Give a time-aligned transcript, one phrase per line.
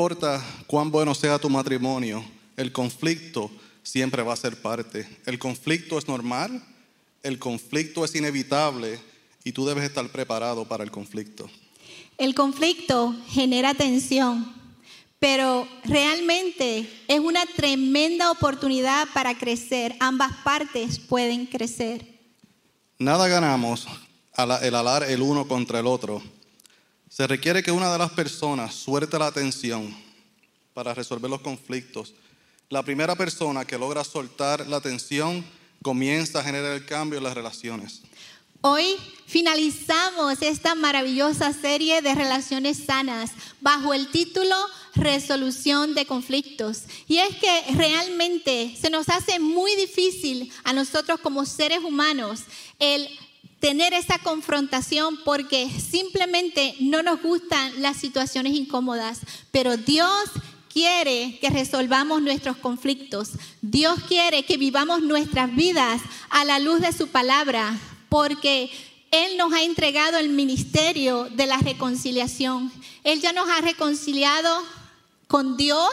[0.00, 2.24] importa cuán bueno sea tu matrimonio,
[2.56, 3.50] el conflicto
[3.82, 5.06] siempre va a ser parte.
[5.26, 6.64] El conflicto es normal,
[7.22, 8.98] el conflicto es inevitable
[9.44, 11.50] y tú debes estar preparado para el conflicto.
[12.16, 14.50] El conflicto genera tensión,
[15.18, 19.96] pero realmente es una tremenda oportunidad para crecer.
[20.00, 22.06] Ambas partes pueden crecer.
[22.98, 23.86] Nada ganamos
[24.32, 26.22] al el alar el uno contra el otro.
[27.20, 29.94] Se requiere que una de las personas suelte la atención
[30.72, 32.14] para resolver los conflictos.
[32.70, 35.44] La primera persona que logra soltar la tensión
[35.82, 38.00] comienza a generar el cambio en las relaciones.
[38.62, 38.96] Hoy
[39.26, 44.56] finalizamos esta maravillosa serie de relaciones sanas bajo el título
[44.94, 46.84] Resolución de conflictos.
[47.06, 52.44] Y es que realmente se nos hace muy difícil a nosotros como seres humanos
[52.78, 53.10] el
[53.60, 59.20] tener esa confrontación porque simplemente no nos gustan las situaciones incómodas,
[59.52, 60.30] pero Dios
[60.72, 63.30] quiere que resolvamos nuestros conflictos.
[63.60, 68.70] Dios quiere que vivamos nuestras vidas a la luz de su palabra, porque
[69.10, 72.72] Él nos ha entregado el ministerio de la reconciliación.
[73.04, 74.62] Él ya nos ha reconciliado
[75.26, 75.92] con Dios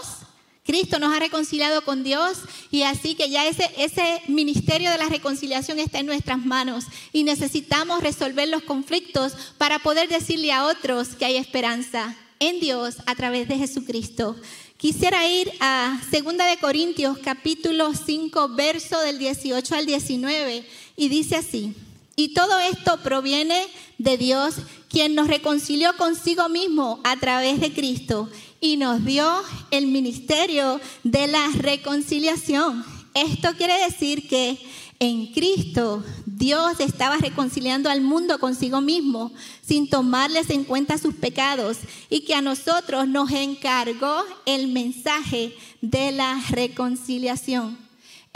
[0.68, 2.40] Cristo nos ha reconciliado con Dios
[2.72, 7.24] y así que ya ese, ese ministerio de la reconciliación está en nuestras manos y
[7.24, 13.16] necesitamos resolver los conflictos para poder decirle a otros que hay esperanza en Dios a
[13.16, 14.36] través de Jesucristo.
[14.76, 21.38] Quisiera ir a 2 de Corintios capítulo 5 verso del 18 al 19 y dice
[21.38, 21.74] así:
[22.18, 23.66] Y todo esto proviene
[23.98, 24.56] de Dios,
[24.90, 29.30] quien nos reconcilió consigo mismo a través de Cristo y nos dio
[29.72, 32.84] el ministerio de la reconciliación.
[33.14, 34.60] Esto quiere decir que
[35.00, 41.78] en Cristo Dios estaba reconciliando al mundo consigo mismo sin tomarles en cuenta sus pecados
[42.10, 47.87] y que a nosotros nos encargó el mensaje de la reconciliación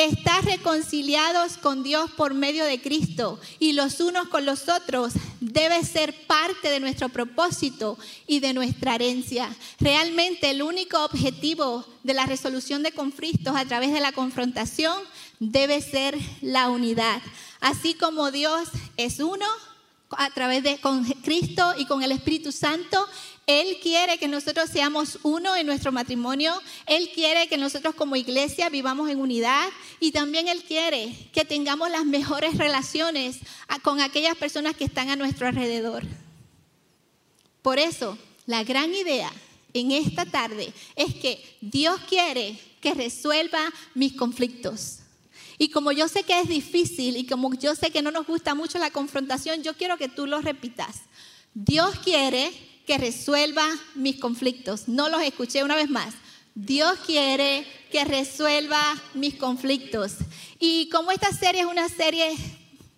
[0.06, 5.84] estar reconciliados con Dios por medio de Cristo y los unos con los otros debe
[5.84, 7.98] ser parte de nuestro propósito
[8.28, 9.54] y de nuestra herencia.
[9.80, 14.98] Realmente el único objetivo de la resolución de conflictos a través de la confrontación
[15.40, 17.22] debe ser la unidad.
[17.60, 19.46] Así como Dios es uno
[20.18, 23.08] a través de con Cristo y con el Espíritu Santo,
[23.48, 26.54] él quiere que nosotros seamos uno en nuestro matrimonio.
[26.86, 29.68] Él quiere que nosotros como iglesia vivamos en unidad.
[30.00, 33.40] Y también Él quiere que tengamos las mejores relaciones
[33.82, 36.04] con aquellas personas que están a nuestro alrededor.
[37.62, 39.32] Por eso, la gran idea
[39.74, 45.01] en esta tarde es que Dios quiere que resuelva mis conflictos.
[45.62, 48.56] Y como yo sé que es difícil y como yo sé que no nos gusta
[48.56, 51.02] mucho la confrontación, yo quiero que tú lo repitas.
[51.54, 52.52] Dios quiere
[52.88, 54.88] que resuelva mis conflictos.
[54.88, 56.16] No los escuché una vez más.
[56.56, 58.82] Dios quiere que resuelva
[59.14, 60.14] mis conflictos.
[60.58, 62.36] Y como esta serie es una serie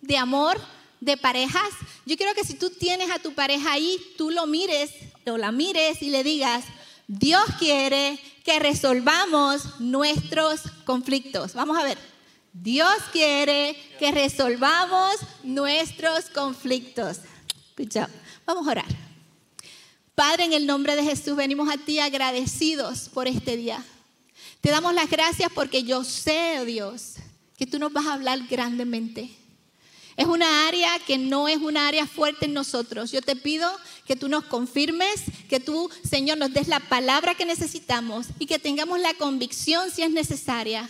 [0.00, 0.58] de amor,
[1.00, 1.68] de parejas,
[2.06, 4.90] yo quiero que si tú tienes a tu pareja ahí, tú lo mires
[5.26, 6.64] o la mires y le digas,
[7.08, 11.52] Dios quiere que resolvamos nuestros conflictos.
[11.52, 12.13] Vamos a ver.
[12.54, 17.18] Dios quiere que resolvamos nuestros conflictos.
[18.46, 18.86] Vamos a orar.
[20.14, 23.84] Padre, en el nombre de Jesús venimos a ti agradecidos por este día.
[24.60, 27.14] Te damos las gracias porque yo sé, oh Dios,
[27.58, 29.30] que tú nos vas a hablar grandemente.
[30.16, 33.10] Es una área que no es una área fuerte en nosotros.
[33.10, 33.68] Yo te pido
[34.06, 38.60] que tú nos confirmes, que tú, Señor, nos des la palabra que necesitamos y que
[38.60, 40.88] tengamos la convicción si es necesaria.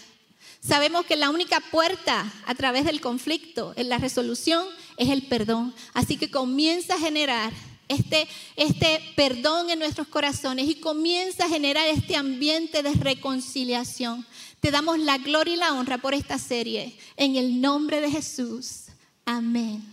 [0.67, 4.67] Sabemos que la única puerta a través del conflicto, en la resolución,
[4.97, 5.75] es el perdón.
[5.93, 7.53] Así que comienza a generar
[7.89, 8.27] este,
[8.57, 14.25] este perdón en nuestros corazones y comienza a generar este ambiente de reconciliación.
[14.61, 16.97] Te damos la gloria y la honra por esta serie.
[17.19, 18.85] En el nombre de Jesús.
[19.27, 19.85] Amén.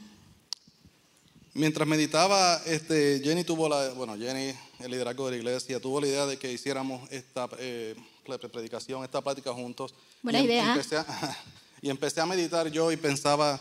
[1.53, 6.07] Mientras meditaba, este, Jenny tuvo la, bueno, Jenny, el liderazgo de la iglesia, tuvo la
[6.07, 9.93] idea de que hiciéramos esta eh, predicación, esta plática juntos.
[10.21, 10.75] Buena em, idea.
[11.81, 13.59] y empecé a meditar yo y pensaba,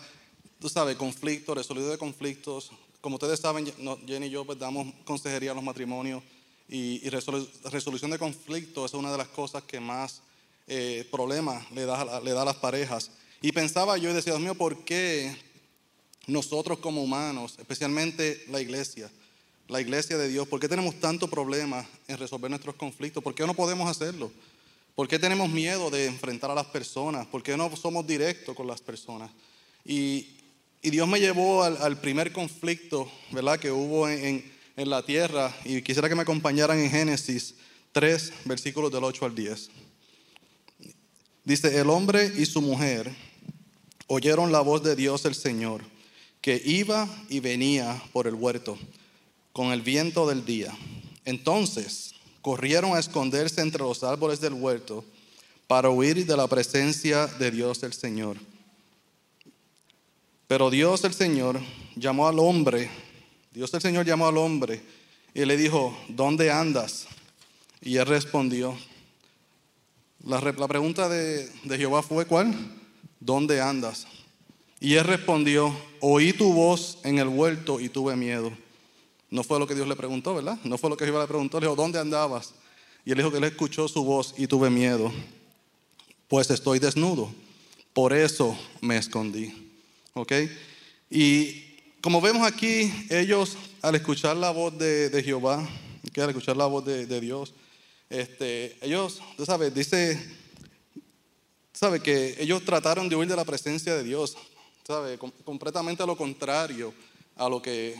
[0.58, 2.70] tú sabes, conflictos, resolución de conflictos,
[3.00, 3.72] como ustedes saben,
[4.06, 6.22] Jenny y yo pues, damos consejería a los matrimonios
[6.68, 10.22] y, resolución de conflictos es una de las cosas que más
[10.66, 13.10] eh, problemas le da, le da a las parejas.
[13.42, 15.34] Y pensaba yo y decía, Dios mío, ¿por qué
[16.26, 19.10] nosotros como humanos, especialmente la iglesia,
[19.70, 23.22] la iglesia de Dios, ¿por qué tenemos tanto problema en resolver nuestros conflictos?
[23.22, 24.32] ¿Por qué no podemos hacerlo?
[24.96, 27.24] ¿Por qué tenemos miedo de enfrentar a las personas?
[27.28, 29.30] ¿Por qué no somos directos con las personas?
[29.84, 30.36] Y,
[30.82, 33.60] Dios me llevó al, primer conflicto, ¿verdad?
[33.60, 34.42] Que hubo en,
[34.76, 35.54] la tierra.
[35.64, 37.54] Y quisiera que me acompañaran en Génesis
[37.92, 39.70] 3, versículos del 8 al 10.
[41.44, 43.14] Dice, el hombre y su mujer
[44.06, 45.82] oyeron la voz de Dios el Señor,
[46.40, 48.78] que iba y venía por el huerto
[49.52, 50.76] con el viento del día.
[51.24, 55.04] Entonces corrieron a esconderse entre los árboles del huerto
[55.66, 58.36] para huir de la presencia de Dios el Señor.
[60.46, 61.60] Pero Dios el Señor
[61.94, 62.90] llamó al hombre,
[63.52, 64.82] Dios el Señor llamó al hombre
[65.32, 67.06] y le dijo, ¿dónde andas?
[67.80, 68.76] Y él respondió,
[70.24, 72.52] la, pregunta de, de Jehová fue, ¿cuál?
[73.20, 74.06] ¿Dónde andas?
[74.80, 78.50] Y él respondió, oí tu voz en el huerto y tuve miedo.
[79.30, 80.58] No fue lo que Dios le preguntó, ¿verdad?
[80.64, 81.60] No fue lo que Jehová le preguntó.
[81.60, 82.52] Le dijo, ¿dónde andabas?
[83.04, 85.12] Y él dijo que él escuchó su voz y tuve miedo.
[86.28, 87.32] Pues estoy desnudo.
[87.92, 89.70] Por eso me escondí.
[90.14, 90.32] ¿Ok?
[91.08, 95.66] Y como vemos aquí, ellos al escuchar la voz de, Jehová,
[96.12, 97.54] que al escuchar la voz de, Dios,
[98.08, 100.20] este, ellos, tú sabes, dice,
[101.72, 104.36] sabe que ellos trataron de huir de la presencia de Dios,
[104.86, 106.92] sabe, completamente lo contrario
[107.36, 107.94] a lo que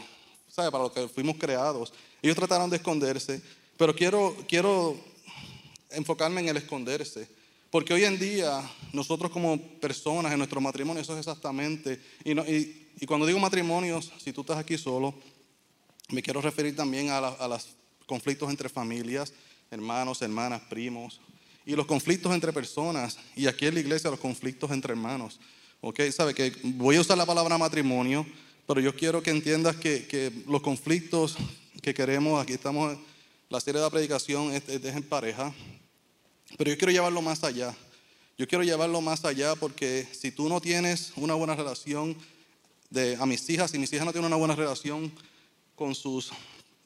[0.51, 0.71] ¿sabe?
[0.71, 1.93] Para lo que fuimos creados.
[2.21, 3.41] Ellos trataron de esconderse,
[3.77, 4.97] pero quiero, quiero
[5.91, 7.29] enfocarme en el esconderse.
[7.71, 12.01] Porque hoy en día, nosotros como personas en nuestro matrimonio, eso es exactamente.
[12.25, 12.33] Y,
[13.01, 15.15] y, cuando digo matrimonios, si tú estás aquí solo,
[16.09, 17.69] me quiero referir también a, a los
[18.07, 19.33] conflictos entre familias,
[19.71, 21.21] hermanos, hermanas, primos,
[21.65, 23.19] y los conflictos entre personas.
[23.37, 25.39] Y aquí en la iglesia, los conflictos entre hermanos.
[25.81, 26.01] ¿Ok?
[26.11, 28.27] ¿Sabe que voy a usar la palabra matrimonio?
[28.71, 31.37] Pero yo quiero que entiendas que, los conflictos
[31.83, 32.97] que queremos, aquí estamos,
[33.49, 35.53] la serie de la predicación es, en pareja,
[36.57, 37.75] pero yo quiero llevarlo más allá.
[38.39, 42.17] Yo quiero llevarlo más allá porque si tú no tienes una buena relación
[42.91, 45.11] de, a mis hijas, si mis hijas no tienen una buena relación
[45.75, 46.31] con, sus,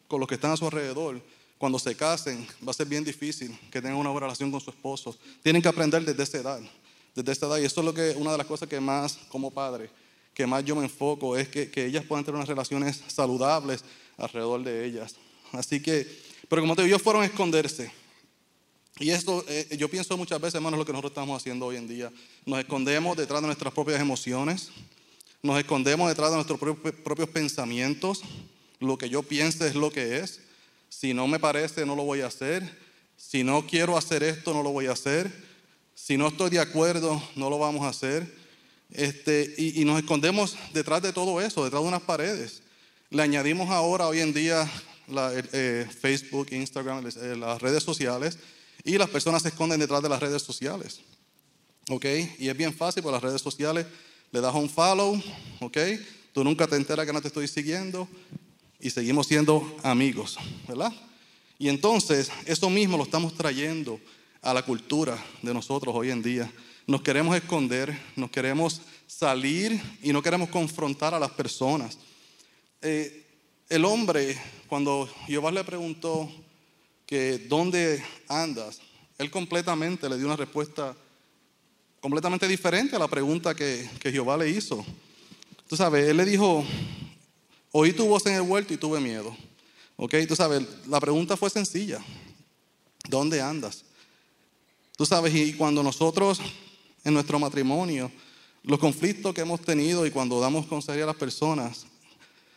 [0.09, 1.21] con los que están a su alrededor,
[1.59, 4.71] cuando se casen va a ser bien difícil que tengan una buena relación con su
[4.71, 5.15] esposo.
[5.43, 6.61] Tienen que aprender desde esa edad,
[7.15, 7.59] desde esta edad.
[7.59, 9.91] Y eso es lo que, una de las cosas que más como padre
[10.35, 13.85] que más yo me enfoco es que, ellas puedan tener unas relaciones saludables
[14.17, 15.15] alrededor de ellas.
[15.53, 16.07] Así que,
[16.49, 17.93] pero como te digo, ellos fueron a esconderse.
[18.99, 21.89] Y esto, eh, yo pienso muchas veces, hermanos, lo que nosotros estamos haciendo hoy en
[21.89, 22.13] día.
[22.45, 24.71] Nos escondemos detrás de nuestras propias emociones,
[25.43, 28.23] nos escondemos detrás de nuestros propios pensamientos.
[28.81, 30.41] Lo que yo piense es lo que es.
[30.89, 32.79] Si no me parece, no lo voy a hacer.
[33.17, 35.31] Si no quiero hacer esto, no lo voy a hacer.
[35.95, 38.44] Si no estoy de acuerdo, no lo vamos a hacer.
[38.95, 42.63] Este, y, nos escondemos detrás de todo eso, detrás de unas paredes.
[43.11, 44.71] Le añadimos ahora, hoy en día,
[45.53, 48.39] eh, Facebook, Instagram, eh, las redes sociales,
[48.85, 51.01] y las personas se esconden detrás de las redes sociales.
[51.89, 52.07] ¿Ok?
[52.39, 53.85] Y es bien fácil por las redes sociales,
[54.31, 55.21] le das un follow,
[55.61, 55.79] ¿ok?
[56.33, 58.09] Tú nunca te enteras que no te estoy siguiendo
[58.81, 60.93] y seguimos siendo amigos, ¿verdad?
[61.59, 64.01] Y entonces, eso mismo lo estamos trayendo
[64.41, 66.53] a la cultura de nosotros hoy en día
[66.87, 71.99] nos queremos esconder, nos queremos salir y no queremos confrontar a las personas.
[72.83, 73.27] Eh,
[73.69, 74.39] el hombre,
[74.69, 76.31] cuando Jehová le preguntó
[77.07, 78.81] que dónde andas,
[79.19, 80.95] él completamente le dio una respuesta
[82.01, 84.85] completamente diferente a la pregunta que, que Jehová le hizo.
[85.67, 86.65] Tú sabes, él le dijo,
[87.73, 89.35] oí tu voz en el huerto y tuve miedo.
[89.97, 92.05] Ok, tú sabes, la pregunta fue sencilla.
[93.09, 93.85] ¿Dónde andas?
[94.97, 96.41] Tú sabes, y cuando nosotros
[97.05, 98.11] en nuestro matrimonio,
[98.63, 101.87] los conflictos que hemos tenido y cuando damos consejería a las personas,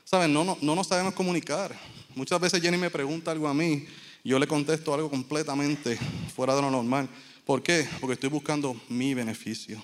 [0.05, 0.33] ¿saben?
[0.33, 1.77] No, no, no nos sabemos comunicar.
[2.15, 3.85] Muchas veces Jenny me pregunta algo a mí
[4.27, 5.97] yo le contesto algo completamente
[6.35, 7.07] fuera de lo normal.
[7.45, 7.87] ¿Por qué?
[8.01, 9.81] Porque estoy buscando mi beneficio.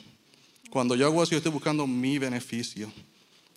[0.69, 2.91] Cuando yo hago eso, yo estoy buscando mi beneficio.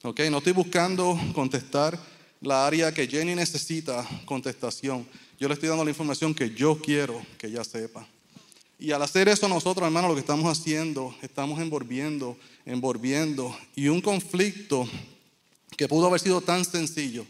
[0.04, 0.20] ¿Ok?
[0.30, 1.98] No estoy buscando contestar
[2.40, 5.08] la área que Jenny necesita contestación.
[5.40, 8.06] Yo le estoy dando la información que yo quiero que ella sepa.
[8.78, 13.56] Y al hacer eso nosotros, hermanos, lo que estamos haciendo, estamos envolviendo, envolviendo.
[13.74, 14.86] Y un conflicto
[15.76, 17.24] que pudo haber sido tan sencillo,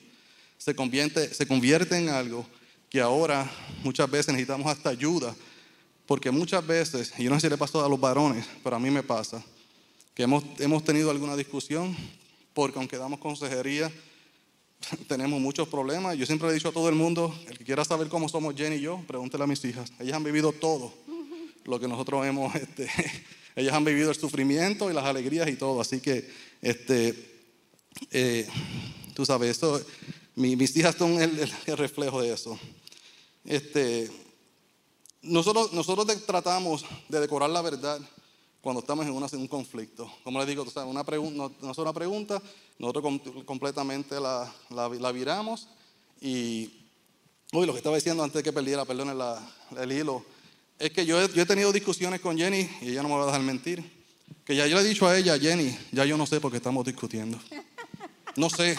[0.59, 2.45] se convierte, se convierte en algo
[2.91, 3.49] que ahora
[3.85, 5.37] muchas veces necesitamos hasta ayuda.
[6.07, 8.79] Porque muchas veces, y yo no sé si le pasó a los varones, pero a
[8.81, 9.45] mí me pasa,
[10.15, 11.97] que hemos, hemos tenido alguna discusión,
[12.55, 13.93] porque aunque damos consejería,
[15.09, 16.17] tenemos muchos problemas.
[16.17, 18.77] Yo siempre he dicho a todo el mundo, el que quiera saber cómo somos Jenny
[18.77, 19.93] y yo, pregúntele a mis hijas.
[20.01, 21.06] Ellas han vivido todo
[21.67, 22.89] lo que nosotros hemos, este,
[23.55, 26.29] ellas han vivido el sufrimiento y las alegrías y todo, así que,
[26.63, 27.45] este,
[28.11, 28.49] eh,
[29.15, 29.81] tú sabes, esto,
[30.35, 32.59] mis hijas son el, reflejo de eso.
[33.45, 34.11] Este,
[35.23, 38.01] nosotros, nosotros tratamos de decorar la verdad
[38.61, 40.13] cuando estamos en, una, un conflicto.
[40.25, 42.43] Como les digo, una pregunta, no, es una pregunta,
[42.79, 45.69] nosotros completamente la, la, la viramos
[46.21, 46.83] y
[47.53, 49.17] Uy, lo que estaba diciendo antes de que perdiera, perdón,
[49.79, 50.25] el hilo,
[50.79, 53.23] es que yo he, yo he tenido discusiones con Jenny y ella no me va
[53.23, 53.83] a dejar mentir.
[54.45, 56.59] Que ya yo le he dicho a ella, Jenny, ya yo no sé por qué
[56.59, 57.39] estamos discutiendo.
[58.37, 58.77] No sé,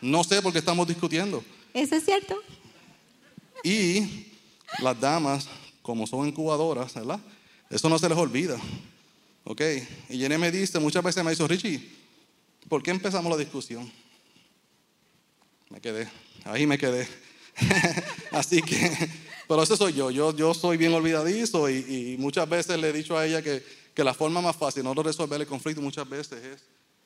[0.00, 1.44] no sé por qué estamos discutiendo.
[1.74, 2.36] ¿Eso es cierto?
[3.62, 4.26] Y
[4.78, 5.48] las damas,
[5.82, 7.20] como son incubadoras, ¿verdad?
[7.68, 8.58] Eso no se les olvida.
[9.44, 9.60] ¿Ok?
[10.08, 11.90] Y Jenny me dice, muchas veces me dice, Richie,
[12.68, 13.90] ¿por qué empezamos la discusión?
[15.68, 16.08] Me quedé,
[16.44, 17.06] ahí me quedé.
[18.32, 19.08] Así que,
[19.50, 22.92] pero ese soy yo, yo, yo soy bien olvidadizo y, y muchas veces le he
[22.92, 23.60] dicho a ella que,
[23.92, 26.62] que la forma más fácil de resolver el conflicto muchas veces es,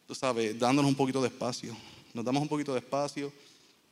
[0.06, 1.74] tú sabes, dándonos un poquito de espacio.
[2.12, 3.32] Nos damos un poquito de espacio,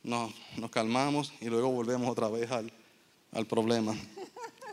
[0.03, 2.71] nos, nos calmamos y luego volvemos otra vez al,
[3.31, 3.95] al problema.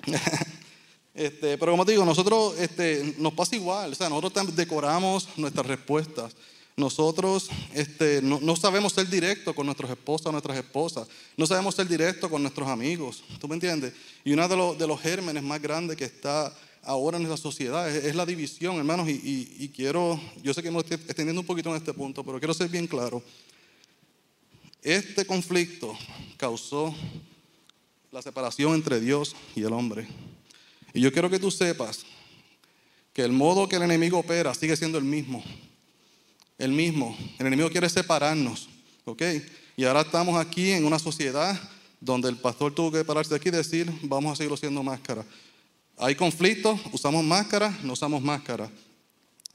[1.15, 5.65] este, pero como te digo, nosotros este, nos pasa igual, o sea, nosotros decoramos nuestras
[5.65, 6.37] respuestas.
[6.77, 11.09] Nosotros este, no, no, sabemos ser directos con nuestros esposos, nuestras esposas.
[11.37, 13.23] No sabemos ser directos con nuestros amigos.
[13.39, 13.93] ¿Tú me entiendes?
[14.25, 17.95] Y uno de los, de los gérmenes más grandes que está ahora en nuestra sociedad
[17.95, 19.09] es, la división, hermanos.
[19.09, 22.25] Y, y, y, quiero, yo sé que me estoy extendiendo un poquito en este punto,
[22.25, 23.23] pero quiero ser bien claro.
[24.83, 25.97] Este conflicto
[26.39, 26.95] causó
[28.11, 30.09] la separación entre Dios y el hombre.
[30.95, 32.05] Y yo quiero que tú sepas
[33.13, 35.45] que el modo que el enemigo opera sigue siendo el mismo
[36.61, 37.17] el mismo.
[37.39, 38.69] El enemigo quiere separarnos,
[39.07, 39.23] ¿ok?
[39.77, 41.59] Y ahora estamos aquí en una sociedad
[42.01, 45.25] donde el pastor tuvo que pararse aquí y decir, vamos a seguir haciendo máscara.
[45.97, 48.71] Hay conflictos, usamos máscara, no usamos máscara.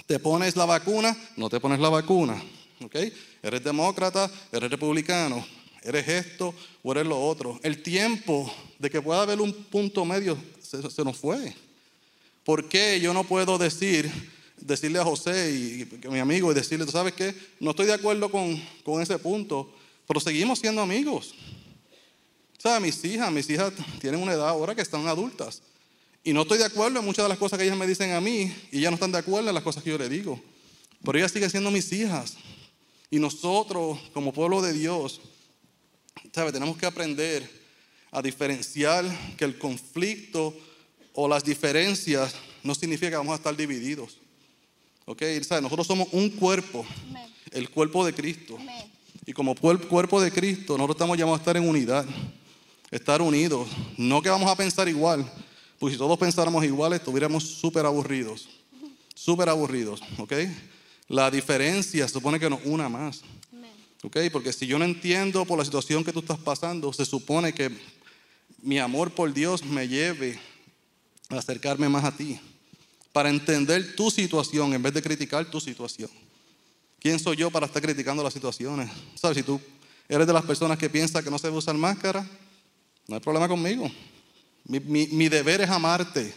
[0.08, 2.42] Te pones la vacuna, no te pones la vacuna,
[2.84, 2.96] ¿ok?
[3.42, 5.46] Eres demócrata, eres republicano,
[5.84, 7.60] eres esto o eres lo otro.
[7.62, 11.54] El tiempo de que pueda haber un punto medio se, se nos fue.
[12.44, 14.12] ¿Por qué yo no puedo decir,
[14.58, 17.36] decirle a José y, a mi amigo y decirle, ¿tú sabes qué?
[17.60, 19.72] No estoy de acuerdo con, con ese punto,
[20.08, 21.34] pero seguimos siendo amigos.
[22.66, 25.62] O mis hijas, mis hijas tienen una edad ahora que están adultas.
[26.24, 28.20] Y no estoy de acuerdo en muchas de las cosas que ellas me dicen a
[28.20, 30.42] mí y ellas no están de acuerdo en las cosas que yo le digo.
[31.04, 32.36] Pero ellas siguen siendo mis hijas.
[33.12, 35.22] Y nosotros, como pueblo de Dios,
[36.34, 36.52] ¿sabe?
[36.52, 37.48] tenemos que aprender
[38.10, 39.06] a diferenciar
[39.38, 40.58] que el conflicto
[41.14, 42.34] o las diferencias
[42.64, 44.18] no significa que vamos a estar divididos.
[45.06, 45.22] ¿Ok?
[45.44, 45.62] ¿Sabe?
[45.62, 46.86] Nosotros somos un cuerpo,
[47.52, 48.58] el cuerpo de Cristo.
[49.26, 52.06] Y como cuerpo de Cristo, nosotros estamos llamados a estar en unidad,
[52.92, 53.68] estar unidos.
[53.98, 55.32] No que vamos a pensar igual,
[55.80, 58.50] pues si todos pensáramos igual, estuviéramos súper aburridos.
[59.14, 60.34] Súper aburridos, ¿ok?
[61.08, 63.22] La diferencia supone que nos una más.
[64.04, 64.18] ¿Ok?
[64.32, 67.72] Porque si yo no entiendo por la situación que tú estás pasando, se supone que
[68.62, 70.40] mi amor por Dios me lleve
[71.30, 72.40] a acercarme más a ti
[73.16, 76.10] para entender tu situación en vez de criticar tu situación.
[77.00, 78.92] ¿Quién soy yo para estar criticando las situaciones?
[79.16, 79.38] ¿Sabes?
[79.38, 79.58] Si tú
[80.10, 82.30] eres de las personas que piensa que no se debe usar máscara,
[83.08, 83.90] no hay problema conmigo.
[84.66, 86.34] Mi, mi, mi, deber es amarte.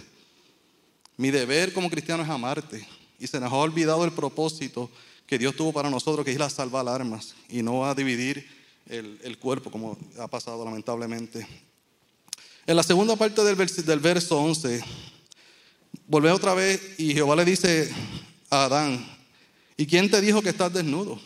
[1.16, 2.86] Mi deber como cristiano es amarte.
[3.18, 4.88] Y se nos ha olvidado el propósito
[5.26, 8.48] que Dios tuvo para nosotros, que es a salvar armas y no a dividir
[8.86, 11.44] el, el cuerpo, como ha pasado lamentablemente.
[12.68, 14.80] En la segunda parte del, del verso 11
[16.06, 17.92] Volvé otra vez y Jehová le dice
[18.50, 19.06] a Adán,
[19.76, 21.20] ¿y quién te dijo que estás desnudo?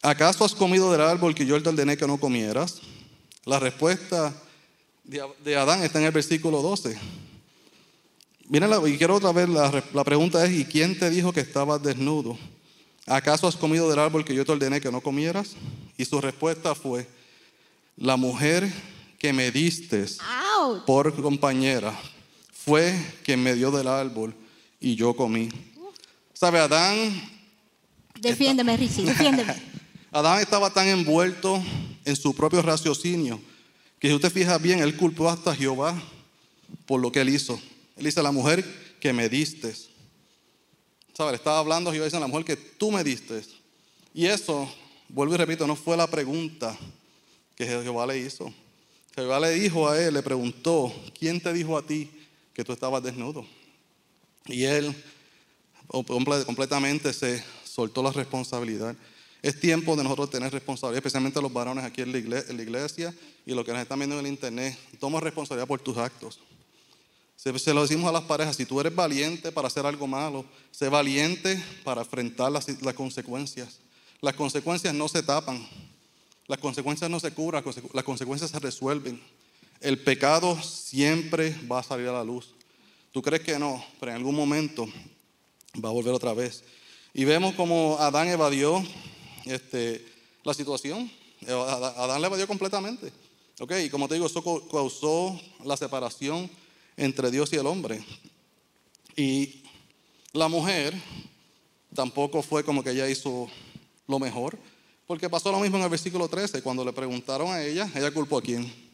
[0.00, 2.80] ¿Acaso has comido del árbol que yo te ordené que no comieras?
[3.44, 4.34] La respuesta
[5.04, 6.96] de Adán está en el versículo 12.
[8.48, 11.82] Miren, y quiero otra vez, la, la pregunta es, ¿y quién te dijo que estabas
[11.82, 12.38] desnudo?
[13.06, 15.56] ¿Acaso has comido del árbol que yo te ordené que no comieras?
[15.96, 17.08] Y su respuesta fue,
[17.96, 18.72] la mujer
[19.18, 20.06] que me diste
[20.86, 21.98] por compañera
[22.64, 24.34] fue quien me dio del árbol
[24.80, 25.48] y yo comí.
[26.32, 27.12] ¿Sabe, Adán?
[28.20, 29.54] Defiéndeme, Richie, defiéndeme.
[30.12, 31.62] Adán estaba tan envuelto
[32.04, 33.40] en su propio raciocinio
[33.98, 36.00] que si usted fija bien, él culpó hasta a Jehová
[36.86, 37.60] por lo que él hizo.
[37.96, 38.64] Él dice, la mujer
[39.00, 39.74] que me diste.
[41.14, 41.34] ¿Sabe?
[41.34, 43.42] Estaba hablando Jehová dice, la mujer que tú me diste.
[44.14, 44.72] Y eso,
[45.08, 46.76] vuelvo y repito, no fue la pregunta
[47.56, 48.52] que Jehová le hizo.
[49.14, 52.10] Jehová le dijo a él, le preguntó, ¿quién te dijo a ti
[52.64, 53.46] tú estabas desnudo.
[54.46, 54.94] Y él
[56.46, 58.96] completamente se soltó la responsabilidad.
[59.42, 63.14] Es tiempo de nosotros tener responsabilidad, especialmente los varones aquí en la, iglesia,
[63.44, 64.78] y los que nos están viendo en el internet.
[65.00, 66.38] Toma responsabilidad por tus actos.
[67.36, 70.88] Se, lo decimos a las parejas, si tú eres valiente para hacer algo malo, sé
[70.88, 73.80] valiente para enfrentar las, las consecuencias.
[74.20, 75.66] Las consecuencias no se tapan,
[76.46, 79.20] las consecuencias no se cubren, las consecuencias se resuelven.
[79.82, 82.54] El pecado siempre va a salir a la luz.
[83.10, 84.86] Tú crees que no, pero en algún momento
[85.84, 86.62] va a volver otra vez.
[87.12, 88.80] Y vemos como Adán evadió
[89.44, 90.06] este,
[90.44, 91.10] la situación.
[91.48, 93.12] Adán le evadió completamente.
[93.58, 93.72] ¿Ok?
[93.84, 96.48] Y como te digo, eso causó la separación
[96.96, 98.04] entre Dios y el hombre.
[99.16, 99.64] Y
[100.32, 100.94] la mujer
[101.92, 103.48] tampoco fue como que ella hizo
[104.06, 104.56] lo mejor,
[105.08, 108.38] porque pasó lo mismo en el versículo 13, cuando le preguntaron a ella, ella culpó
[108.38, 108.91] a quién.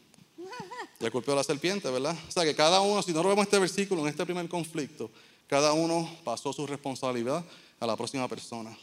[0.99, 2.17] Ella culpó a la serpiente, ¿verdad?
[2.27, 5.09] O sea que cada uno, si no vemos este versículo, en este primer conflicto,
[5.47, 7.43] cada uno pasó su responsabilidad
[7.79, 8.77] a la próxima persona.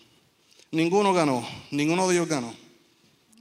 [0.71, 2.55] Ninguno ganó, ninguno de ellos ganó.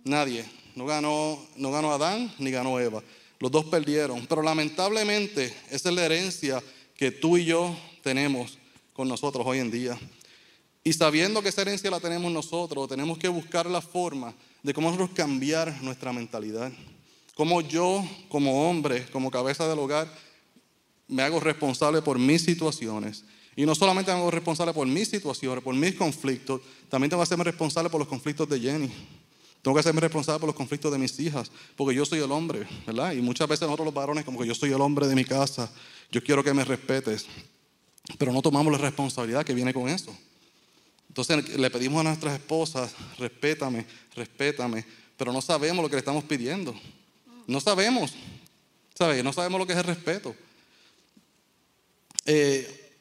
[0.03, 0.46] Nadie.
[0.75, 3.01] No ganó, no ganó Adán ni ganó Eva.
[3.39, 4.25] Los dos perdieron.
[4.27, 6.62] Pero lamentablemente esa es la herencia
[6.98, 8.58] que tú y yo tenemos
[8.94, 9.98] con nosotros hoy en día.
[10.84, 14.91] Y sabiendo que esa herencia la tenemos nosotros, tenemos que buscar la forma de cómo
[14.91, 16.72] nosotros cambiar nuestra mentalidad.
[17.36, 20.12] Cómo yo, como hombre, como cabeza del hogar,
[21.08, 23.25] me hago responsable por mis situaciones.
[23.58, 27.25] Y no solamente me hago responsable por mis situaciones, por mis conflictos, también tengo que
[27.25, 28.89] hacerme responsable por los conflictos de Jenny.
[29.62, 32.68] Tengo que hacerme responsable por los conflictos de mis hijas, porque yo soy el hombre,
[32.86, 33.13] ¿verdad?
[33.13, 35.72] Y muchas veces nosotros los varones como que yo soy el hombre de mi casa,
[36.12, 37.25] yo quiero que me respetes,
[38.18, 40.15] pero no tomamos la responsabilidad que viene con eso.
[41.08, 44.86] Entonces le pedimos a nuestras esposas, respétame, respétame,
[45.18, 46.75] pero no sabemos lo que le estamos pidiendo.
[47.48, 48.14] No sabemos,
[48.94, 49.24] ¿sabes?
[49.24, 50.36] No sabemos lo que es el respeto.
[52.25, 52.94] Eh,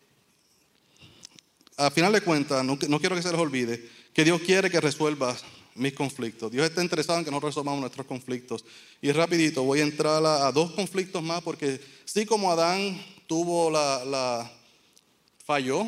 [1.77, 5.45] a final de cuentas, no, quiero que se les olvide que Dios quiere que resuelvas
[5.75, 6.53] mis conflictos.
[6.53, 8.65] Dios está interesado en que nosotros resolvamos nuestros conflictos.
[9.03, 14.53] Y rapidito, voy a entrar a, dos conflictos más porque sí como Adán tuvo la
[15.45, 15.87] falló,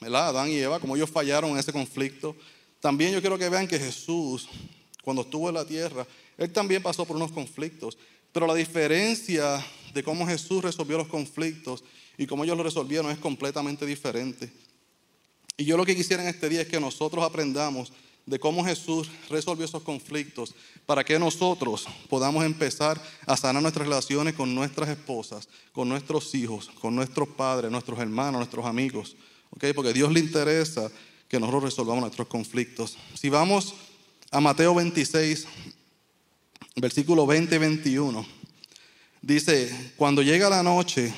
[0.00, 0.28] ¿verdad?
[0.28, 2.36] Adán y Eva, como ellos fallaron en ese conflicto,
[2.80, 4.48] también yo quiero que vean que Jesús,
[5.02, 6.06] cuando estuvo en la tierra,
[6.38, 7.98] él también pasó por unos conflictos.
[8.32, 11.82] Pero la diferencia de cómo Jesús resolvió los conflictos
[12.16, 14.50] y cómo ellos lo resolvieron es completamente diferente.
[15.56, 17.92] Y yo lo que quisiera en este día es que nosotros aprendamos
[18.24, 20.54] de cómo Jesús resolvió esos conflictos
[20.86, 26.70] para que nosotros podamos empezar a sanar nuestras relaciones con nuestras esposas, con nuestros hijos,
[26.80, 29.16] con nuestros padres, nuestros hermanos, nuestros amigos.
[29.50, 30.90] Porque a Dios le interesa
[31.26, 32.98] que nosotros resolvamos nuestros conflictos.
[33.14, 33.74] Si vamos
[34.30, 35.46] a Mateo 26,
[36.80, 38.26] versículo 20 y 21,
[39.22, 41.12] dice, cuando llega la noche,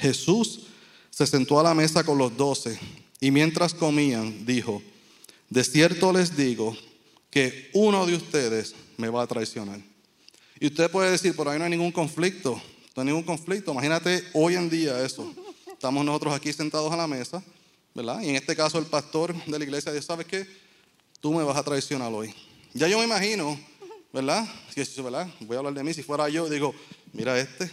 [0.00, 0.66] Jesús
[1.10, 2.78] se sentó a la mesa con los doce
[3.20, 4.82] y mientras comían, dijo,
[5.48, 6.76] de cierto les digo
[7.30, 9.80] que uno de ustedes me va a traicionar.
[10.58, 12.60] Y usted puede decir, por ahí no hay ningún conflicto,
[12.94, 13.72] no hay ningún conflicto.
[13.72, 15.32] Imagínate hoy en día eso.
[15.70, 17.42] Estamos nosotros aquí sentados a la mesa,
[17.94, 18.22] ¿verdad?
[18.22, 20.46] Y en este caso el pastor de la iglesia dice, ¿sabes qué?
[21.20, 22.34] Tú me vas a traicionar hoy.
[22.72, 23.58] Ya yo me imagino,
[24.16, 24.48] ¿verdad?
[24.74, 25.28] Si, ¿verdad?
[25.40, 25.92] Voy a hablar de mí.
[25.92, 26.74] Si fuera yo, digo,
[27.12, 27.70] mira este,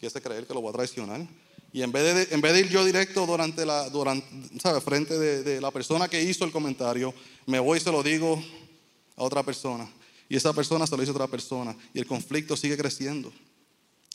[0.00, 1.26] que se cree que lo va a traicionar.
[1.72, 4.24] Y en vez de, en vez de ir yo directo durante la, durante,
[4.60, 4.80] ¿sabe?
[4.80, 7.12] frente de, la persona que hizo el comentario,
[7.46, 8.40] me voy y se lo digo
[9.16, 9.90] a otra persona.
[10.28, 11.76] Y esa persona se lo dice a otra persona.
[11.92, 13.32] Y el conflicto sigue creciendo.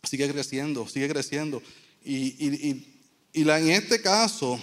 [0.04, 1.62] Sigue creciendo, sigue creciendo.
[2.06, 2.86] Y,
[3.34, 4.58] la, en este caso,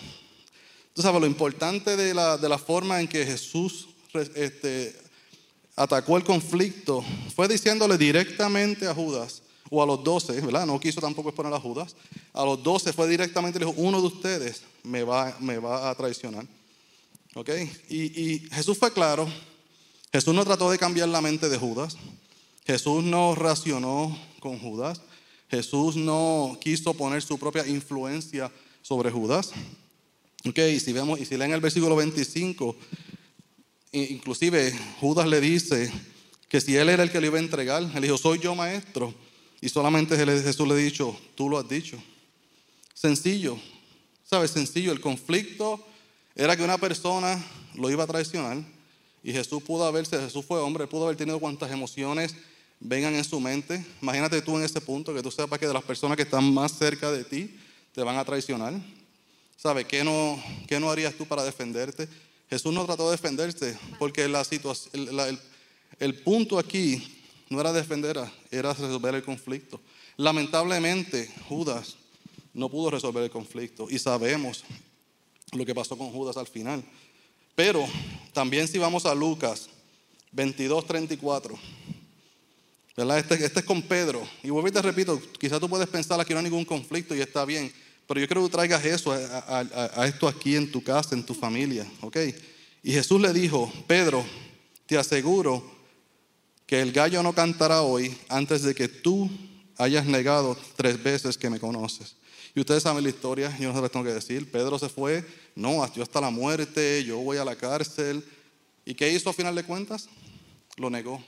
[0.95, 3.87] tú sabes, lo importante de la, de la forma en que Jesús
[4.35, 4.97] este,
[5.77, 10.67] atacó el conflicto fue diciéndole directamente a Judas, o a los doce, ¿verdad?
[10.67, 11.95] No quiso tampoco exponer a Judas.
[12.33, 15.95] A los doce fue directamente, le dijo, uno de ustedes me va, me va a
[15.95, 16.47] traicionar.
[17.35, 17.51] ¿Ok?
[17.89, 19.29] Y, y Jesús fue claro.
[20.13, 21.97] Jesús no trató de cambiar la mente de Judas.
[22.65, 25.01] Jesús no racionó con Judas.
[25.51, 28.51] Jesús no quiso poner su propia influencia
[28.83, 29.51] sobre Judas.
[30.49, 32.77] Ok, y si vemos, y si leen el versículo 25,
[34.03, 35.93] inclusive Judas le dice
[36.49, 39.15] que si él era el que le iba a entregar, él dijo, soy yo maestro.
[39.61, 41.97] Y solamente Jesús le ha dicho, tú lo has dicho.
[42.95, 43.59] Sencillo,
[44.25, 44.51] ¿sabes?
[44.51, 44.93] Sencillo.
[44.93, 45.85] El conflicto
[46.35, 47.43] era que una persona
[47.75, 48.59] lo iba a traicionar
[49.23, 52.35] y Jesús pudo haberse, Jesús fue hombre, pudo haber tenido cuantas emociones
[52.79, 53.85] vengan en su mente.
[54.01, 56.73] Imagínate tú en ese punto, que tú sepas que de las personas que están más
[56.73, 57.57] cerca de ti
[57.93, 58.75] te van a traicionar.
[59.57, 59.87] ¿Sabes?
[59.87, 62.09] ¿Qué no, qué no harías tú para defenderte?
[62.49, 65.09] Jesús no trató de defenderse porque la situación,
[65.99, 67.17] el punto aquí
[67.49, 68.19] no era defender,
[68.51, 69.81] era resolver el conflicto.
[70.17, 71.97] Lamentablemente, Judas
[72.55, 74.65] no pudo resolver el conflicto y sabemos
[75.53, 76.85] lo que pasó con Judas al final.
[77.55, 77.87] Pero
[78.33, 79.69] también si vamos a Lucas
[80.33, 81.59] 22, 34,
[82.97, 83.19] ¿verdad?
[83.19, 84.27] Este, este, es con Pedro.
[84.43, 87.21] Y vuelvo y te repito, quizás tú puedes pensar que no hay ningún conflicto y
[87.21, 87.73] está bien,
[88.07, 89.61] pero yo quiero que traigas eso a,
[89.95, 92.17] a esto aquí en tu casa, en tu familia, ¿ok?
[92.83, 94.25] Y Jesús le dijo, Pedro,
[94.87, 95.63] te aseguro
[96.67, 99.31] que el gallo no cantará hoy antes de que tú
[99.79, 102.17] hayas negado tres veces que me conoces.
[102.55, 104.51] Y ustedes saben la historia, yo no se les tengo que decir.
[104.51, 108.25] Pedro se fue, no, yo hasta la muerte, yo voy a la cárcel.
[108.85, 110.09] ¿Y qué hizo a final de cuentas?
[110.77, 111.23] Lo negó.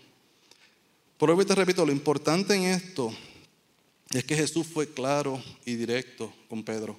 [1.19, 3.13] Por hoy te repito, lo importante en esto
[4.13, 6.97] es que Jesús fue claro y directo con Pedro.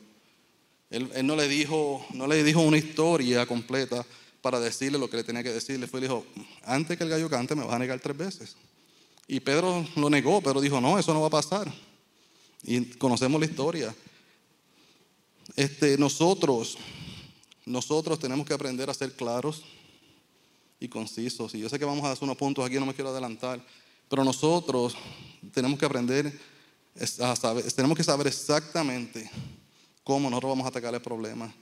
[0.90, 4.06] Él, no, le dijo, no le dijo una historia completa
[4.42, 5.88] para decirle lo que le tenía que decirle.
[5.88, 6.26] Fue y dijo,
[6.64, 8.56] antes que el gallo cante me vas a negar tres veces.
[9.28, 11.72] Y Pedro lo negó, pero dijo, no, eso no va a pasar.
[12.64, 13.96] Y conocemos la historia.
[15.56, 16.78] Este, nosotros,
[17.66, 19.64] nosotros tenemos que aprender a ser claros
[20.80, 21.54] y concisos.
[21.54, 23.64] Y yo sé que vamos a hacer unos puntos aquí, no me quiero adelantar,
[24.10, 24.96] pero nosotros
[25.54, 26.40] tenemos que aprender
[27.76, 29.30] tenemos que saber exactamente
[30.04, 31.54] cómo nosotros vamos a atacar el problema.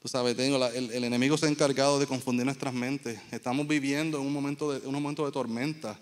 [0.00, 3.18] Tú sabes, tengo el, enemigo se ha encargado de confundir nuestras mentes.
[3.30, 5.98] Estamos viviendo en un momento de, un momento de tormenta.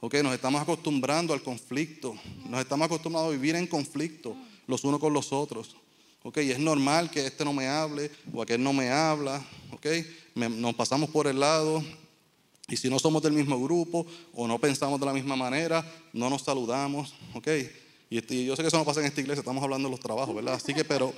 [0.00, 2.14] Okay, nos estamos acostumbrando al conflicto.
[2.48, 5.76] Nos estamos acostumbrados a vivir en conflicto los unos con los otros.
[6.36, 9.44] Y es normal que este no me hable o aquel no me habla.
[9.72, 11.84] Okay, nos pasamos por el lado
[12.66, 16.30] y si no somos del mismo grupo o no pensamos de la misma manera, no
[16.30, 17.14] nos saludamos.
[17.34, 17.83] Okay.
[18.10, 20.00] Y, y yo sé que eso no pasa en esta iglesia, estamos hablando de los
[20.00, 20.54] trabajos, ¿verdad?
[20.54, 21.14] Así que, pero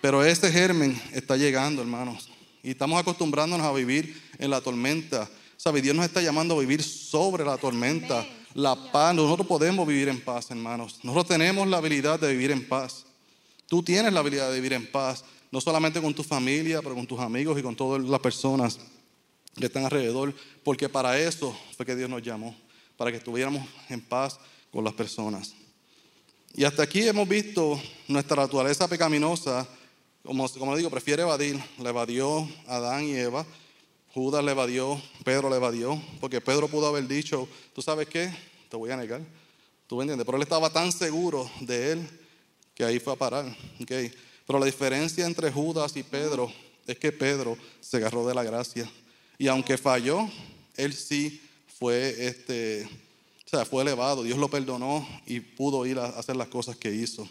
[0.00, 2.28] pero este germen está llegando, hermanos.
[2.62, 5.28] Y estamos acostumbrándonos a vivir en la tormenta.
[5.56, 5.80] ¿Sabe?
[5.80, 8.26] Dios nos está llamando a vivir sobre la tormenta.
[8.54, 9.14] La paz.
[9.14, 11.00] Nosotros podemos vivir en paz, hermanos.
[11.02, 13.06] Nosotros tenemos la habilidad de vivir en paz.
[13.66, 15.24] Tú tienes la habilidad de vivir en paz.
[15.50, 18.78] No solamente con tu familia, pero con tus amigos y con todas las personas
[19.56, 20.34] que están alrededor.
[20.62, 22.54] Porque para eso fue que Dios nos llamó.
[22.96, 24.38] Para que estuviéramos en paz
[24.70, 25.54] con las personas.
[26.58, 29.68] Y hasta aquí hemos visto nuestra naturaleza pecaminosa
[30.22, 31.62] como, como digo, prefiere evadir.
[31.78, 33.44] Le evadió Adán y Eva.
[34.14, 38.34] Judas le evadió, Pedro le evadió, porque Pedro pudo haber dicho, ¿tú sabes qué?
[38.70, 39.20] Te voy a negar.
[39.86, 40.24] ¿Tú me entiendes?
[40.24, 42.08] Pero él estaba tan seguro de él
[42.74, 43.54] que ahí fue a parar.
[43.86, 46.50] Pero la diferencia entre Judas y Pedro
[46.86, 48.90] es que Pedro se agarró de la gracia.
[49.36, 50.26] Y aunque falló,
[50.74, 51.38] él sí
[51.78, 52.88] fue, este,
[53.46, 54.24] o sea, fue elevado.
[54.24, 57.28] Dios lo perdonó y pudo ir a hacer las cosas que hizo.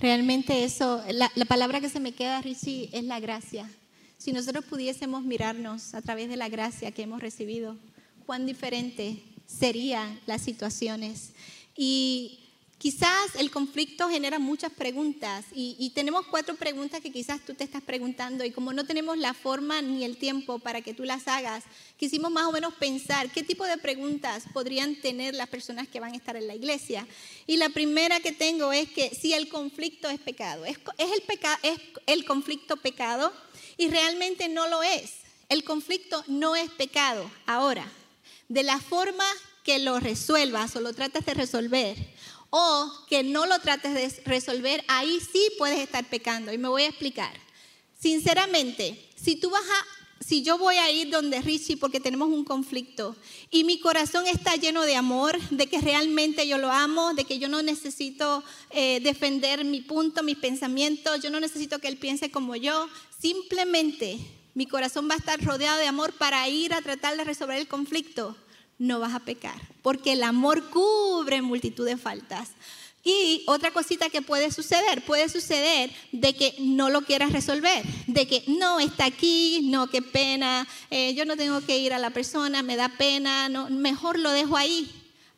[0.00, 3.68] Realmente eso, la, palabra que se me queda, Richie, es la gracia.
[4.16, 7.76] Si nosotros pudiésemos mirarnos a través de la gracia que hemos recibido,
[8.24, 11.32] cuán diferente serían las situaciones.
[11.76, 12.47] Y
[12.78, 17.82] Quizás el conflicto genera muchas preguntas y, tenemos cuatro preguntas que quizás tú te estás
[17.82, 21.64] preguntando y como no tenemos la forma ni el tiempo para que tú las hagas,
[21.96, 26.12] quisimos más o menos pensar qué tipo de preguntas podrían tener las personas que van
[26.12, 27.04] a estar en la iglesia.
[27.48, 31.22] Y la primera que tengo es que si el conflicto es pecado, ¿es, el,
[31.64, 33.32] es el conflicto pecado?
[33.76, 35.14] Y realmente no lo es.
[35.48, 37.28] El conflicto no es pecado.
[37.44, 37.90] Ahora,
[38.48, 39.24] de la forma
[39.64, 41.96] que lo resuelvas o lo tratas de resolver,
[42.50, 46.52] o que no lo trates de resolver, ahí sí puedes estar pecando.
[46.52, 47.32] Y me voy a explicar.
[47.98, 52.44] Sinceramente, si tú vas a, si yo voy a ir donde Richie porque tenemos un
[52.44, 53.16] conflicto
[53.50, 57.38] y mi corazón está lleno de amor, de que realmente yo lo amo, de que
[57.38, 62.30] yo no necesito eh, defender mi punto, mis pensamientos, yo no necesito que él piense
[62.30, 62.88] como yo,
[63.20, 64.18] simplemente
[64.54, 67.68] mi corazón va a estar rodeado de amor para ir a tratar de resolver el
[67.68, 68.36] conflicto
[68.78, 72.50] no vas a pecar, porque el amor cubre multitud de faltas.
[73.04, 78.26] Y otra cosita que puede suceder, puede suceder de que no lo quieras resolver, de
[78.26, 82.10] que no está aquí, no, qué pena, eh, yo no tengo que ir a la
[82.10, 84.90] persona, me da pena, no, mejor lo dejo ahí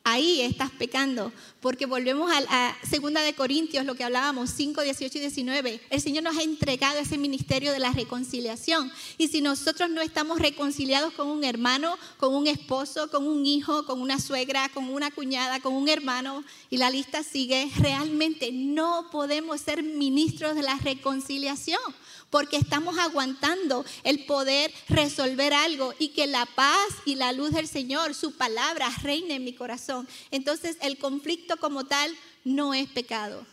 [0.05, 1.33] ahí estás pecando.
[1.61, 5.81] Porque volvemos a, segunda de Corintios, lo que hablábamos, 5, 18 y 19.
[5.91, 8.91] El Señor nos ha entregado ese ministerio de la reconciliación.
[9.19, 13.85] Y si nosotros no estamos reconciliados con un hermano, con un esposo, con un hijo,
[13.85, 19.09] con una suegra, con una cuñada, con un hermano, y la lista sigue, realmente no
[19.11, 21.81] podemos ser ministros de la reconciliación
[22.31, 27.69] porque estamos aguantando el poder resolver algo y que la paz y la luz del
[27.69, 30.09] Señor, su palabra, reine en mi corazón.
[30.31, 33.45] Entonces el conflicto como tal no es pecado.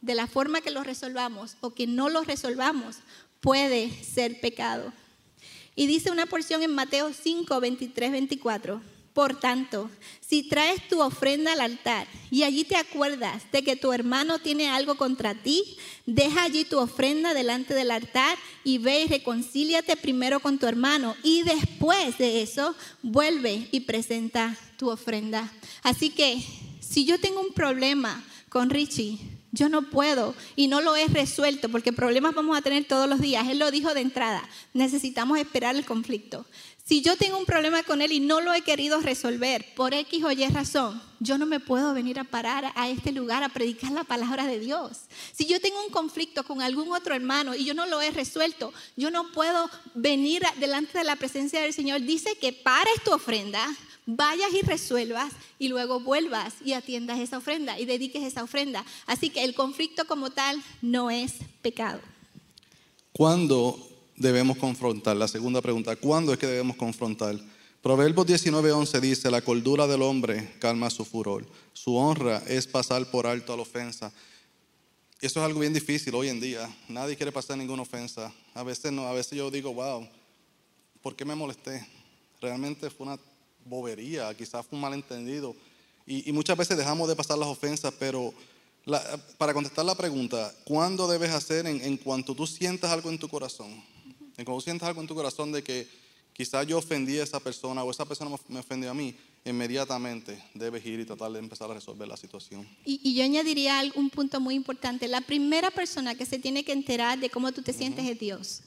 [0.00, 2.96] De la forma que lo resolvamos o que no lo resolvamos,
[3.40, 4.92] puede ser pecado.
[5.76, 8.99] Y dice una porción en Mateo 5, 23, 24.
[9.14, 13.92] Por tanto, si traes tu ofrenda al altar y allí te acuerdas de que tu
[13.92, 19.08] hermano tiene algo contra ti, deja allí tu ofrenda delante del altar y ve y
[19.08, 25.52] reconcíliate primero con tu hermano y después de eso vuelve y presenta tu ofrenda.
[25.82, 26.40] Así que
[26.80, 29.18] si yo tengo un problema con Richie,
[29.52, 33.20] yo no puedo y no lo he resuelto porque problemas vamos a tener todos los
[33.20, 33.48] días.
[33.48, 36.46] Él lo dijo de entrada, necesitamos esperar el conflicto.
[36.84, 40.24] Si yo tengo un problema con él y no lo he querido resolver por X
[40.24, 43.92] o Y razón, yo no me puedo venir a parar a este lugar a predicar
[43.92, 45.02] la palabra de Dios.
[45.32, 48.72] Si yo tengo un conflicto con algún otro hermano y yo no lo he resuelto,
[48.96, 52.00] yo no puedo venir delante de la presencia del Señor.
[52.00, 53.64] Dice que pares tu ofrenda,
[54.06, 58.84] vayas y resuelvas y luego vuelvas y atiendas esa ofrenda y dediques esa ofrenda.
[59.06, 62.00] Así que el conflicto como tal no es pecado.
[63.12, 63.89] ¿Cuándo
[64.20, 65.16] debemos confrontar?
[65.16, 67.36] La segunda pregunta, ¿cuándo es que debemos confrontar?
[67.82, 73.26] Proverbios 19:11 dice, la cordura del hombre calma su furor, su honra es pasar por
[73.26, 74.12] alto a la ofensa.
[75.22, 76.68] Eso es algo bien difícil hoy en día.
[76.88, 78.32] Nadie quiere pasar ninguna ofensa.
[78.54, 80.06] A veces no, a veces yo digo, wow,
[81.02, 81.86] ¿por qué me molesté?
[82.40, 83.18] Realmente fue una
[83.64, 85.54] bobería, quizás fue un malentendido.
[86.06, 88.32] Y, y muchas veces dejamos de pasar las ofensas, pero
[88.86, 93.18] la- para contestar la pregunta, ¿cuándo debes hacer en, en cuanto tú sientas algo en
[93.18, 93.82] tu corazón?
[94.40, 95.86] En cuanto tú sientas algo en tu corazón de que
[96.32, 100.84] quizás yo ofendí a esa persona o esa persona me- ofendió a mí, inmediatamente debes
[100.86, 102.66] ir y tratar de empezar a resolver la situación.
[102.86, 105.08] Y, y yo añadiría un punto muy importante.
[105.08, 108.62] La primera persona que se tiene que enterar de cómo tú te sientes es Dios.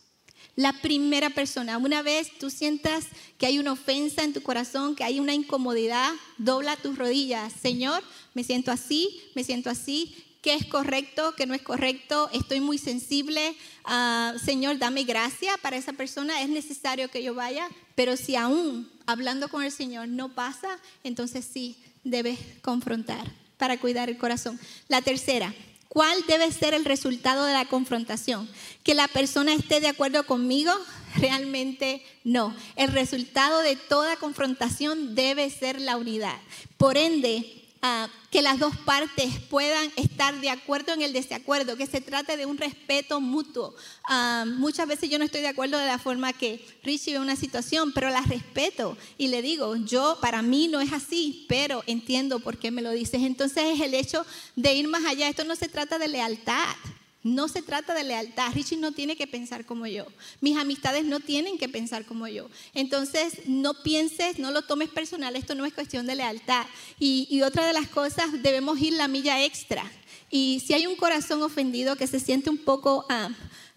[0.56, 1.80] La primera persona.
[1.80, 3.06] Una vez tú sientas
[3.40, 7.52] que hay una ofensa en tu corazón, que hay una incomodidad, dobla tus rodillas.
[7.60, 8.04] Señor,
[8.36, 10.16] me siento así, me siento así.
[10.44, 11.34] ¿Qué es correcto?
[11.38, 12.30] ¿Qué no es correcto?
[12.34, 13.56] Estoy muy sensible.
[13.86, 16.42] Ah, Señor, dame gracia para esa persona.
[16.42, 17.70] Es necesario que yo vaya.
[17.96, 20.68] Pero si aún hablando con el Señor no pasa,
[21.06, 24.60] entonces sí debes confrontar para cuidar el corazón.
[24.90, 25.56] La tercera,
[25.88, 28.50] ¿cuál debe ser el resultado de la confrontación?
[28.84, 30.74] ¿Que la persona esté de acuerdo conmigo?
[31.16, 32.54] Realmente no.
[32.76, 36.38] El resultado de toda confrontación debe ser la unidad.
[36.76, 41.86] Por ende, ah, que las dos partes puedan estar de acuerdo en el desacuerdo, que
[41.86, 43.76] se trate de un respeto mutuo.
[44.10, 47.36] Ah, muchas veces yo no estoy de acuerdo de la forma que Richie ve una
[47.36, 52.40] situación, pero la respeto y le digo, yo para mí no es así, pero entiendo
[52.40, 53.22] por qué me lo dices.
[53.22, 55.30] Entonces es el hecho de ir más allá.
[55.30, 56.76] Esto no se trata de lealtad.
[57.24, 58.52] No se trata de lealtad.
[58.54, 60.06] Richie no tiene que pensar como yo.
[60.42, 62.50] Mis amistades no tienen que pensar como yo.
[62.74, 65.38] Entonces, no pienses, no lo tomes personal.
[65.38, 66.66] Esto no es cuestión de lealtad.
[67.00, 69.90] Y, otra de las cosas, debemos ir la milla extra.
[70.30, 73.30] Y si hay un corazón ofendido que se siente un poco ah,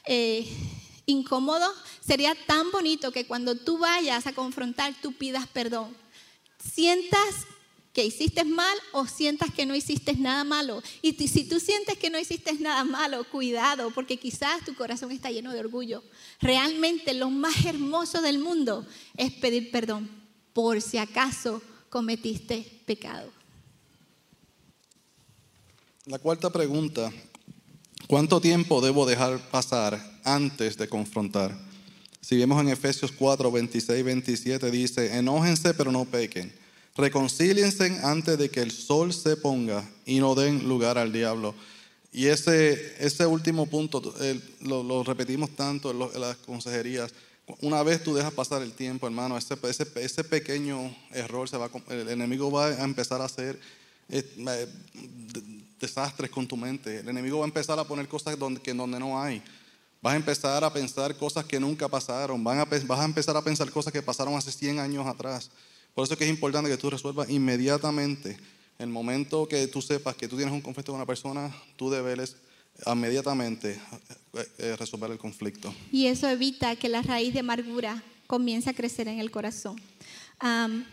[0.06, 0.46] eh,
[1.06, 1.66] incómodo,
[2.04, 5.96] sería tan bonito que cuando tú vayas a confrontar, tú pidas perdón.
[6.58, 7.46] Sientas
[7.96, 10.82] que hiciste mal o sientas que no hiciste nada malo.
[11.00, 15.30] Y si tú sientes que no hiciste nada malo, cuidado, porque quizás tu corazón está
[15.30, 16.04] lleno de orgullo.
[16.38, 18.84] Realmente lo más hermoso del mundo
[19.16, 20.10] es pedir perdón
[20.52, 23.32] por si acaso cometiste pecado.
[26.04, 27.10] La cuarta pregunta,
[28.06, 31.58] ¿cuánto tiempo debo dejar pasar antes de confrontar?
[32.20, 36.65] Si vemos en Efesios 4, 26, 27, dice, enójense pero no pequen,
[36.96, 41.54] reconcíliense antes de que el sol se ponga y no den lugar al diablo.
[42.12, 44.14] Y ese, ese último punto
[44.62, 47.12] lo, repetimos tanto en, las consejerías.
[47.60, 51.70] Una vez tú dejas pasar el tiempo, hermano, ese, ese, ese pequeño error se va,
[51.90, 53.60] el enemigo va a empezar a hacer
[54.08, 54.66] eh, eh,
[55.32, 57.00] de- desastres con tu mente.
[57.00, 59.42] El enemigo va a empezar a poner cosas donde, que donde no hay.
[60.00, 62.42] Vas a empezar a pensar cosas que nunca pasaron.
[62.42, 65.50] Van a, vas a empezar a pensar cosas que pasaron hace 100 años atrás.
[65.96, 68.36] Por eso es que es importante que tú resuelvas inmediatamente.
[68.78, 72.36] El momento que tú sepas que tú tienes un conflicto con una persona, tú debes
[72.84, 73.80] inmediatamente
[74.34, 75.74] eh, eh, resolver el conflicto.
[75.90, 79.80] Y eso evita que la raíz de amargura comience a crecer en el corazón.
[80.38, 80.84] Am,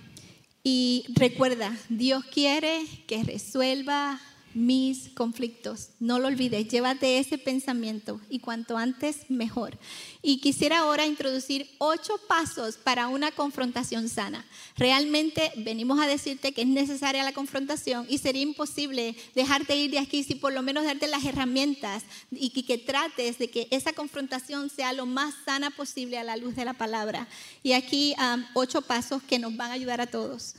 [0.64, 4.22] y recuerda, Dios quiere que resuelva
[4.54, 5.90] mis conflictos.
[6.00, 9.78] No lo olvides, llévate ese pensamiento y cuanto antes mejor.
[10.22, 14.46] Y quisiera ahora introducir ocho pasos para una confrontación sana.
[14.78, 20.00] Realmente venimos a decirte que es necesaria la confrontación y sería imposible dejarte ir de
[20.00, 24.70] aquí si por lo menos darte las herramientas y que, trates de que esa confrontación
[24.70, 27.28] sea lo más sana posible a la luz de la palabra.
[27.62, 30.56] Y aquí am, ocho pasos que nos van a ayudar a todos.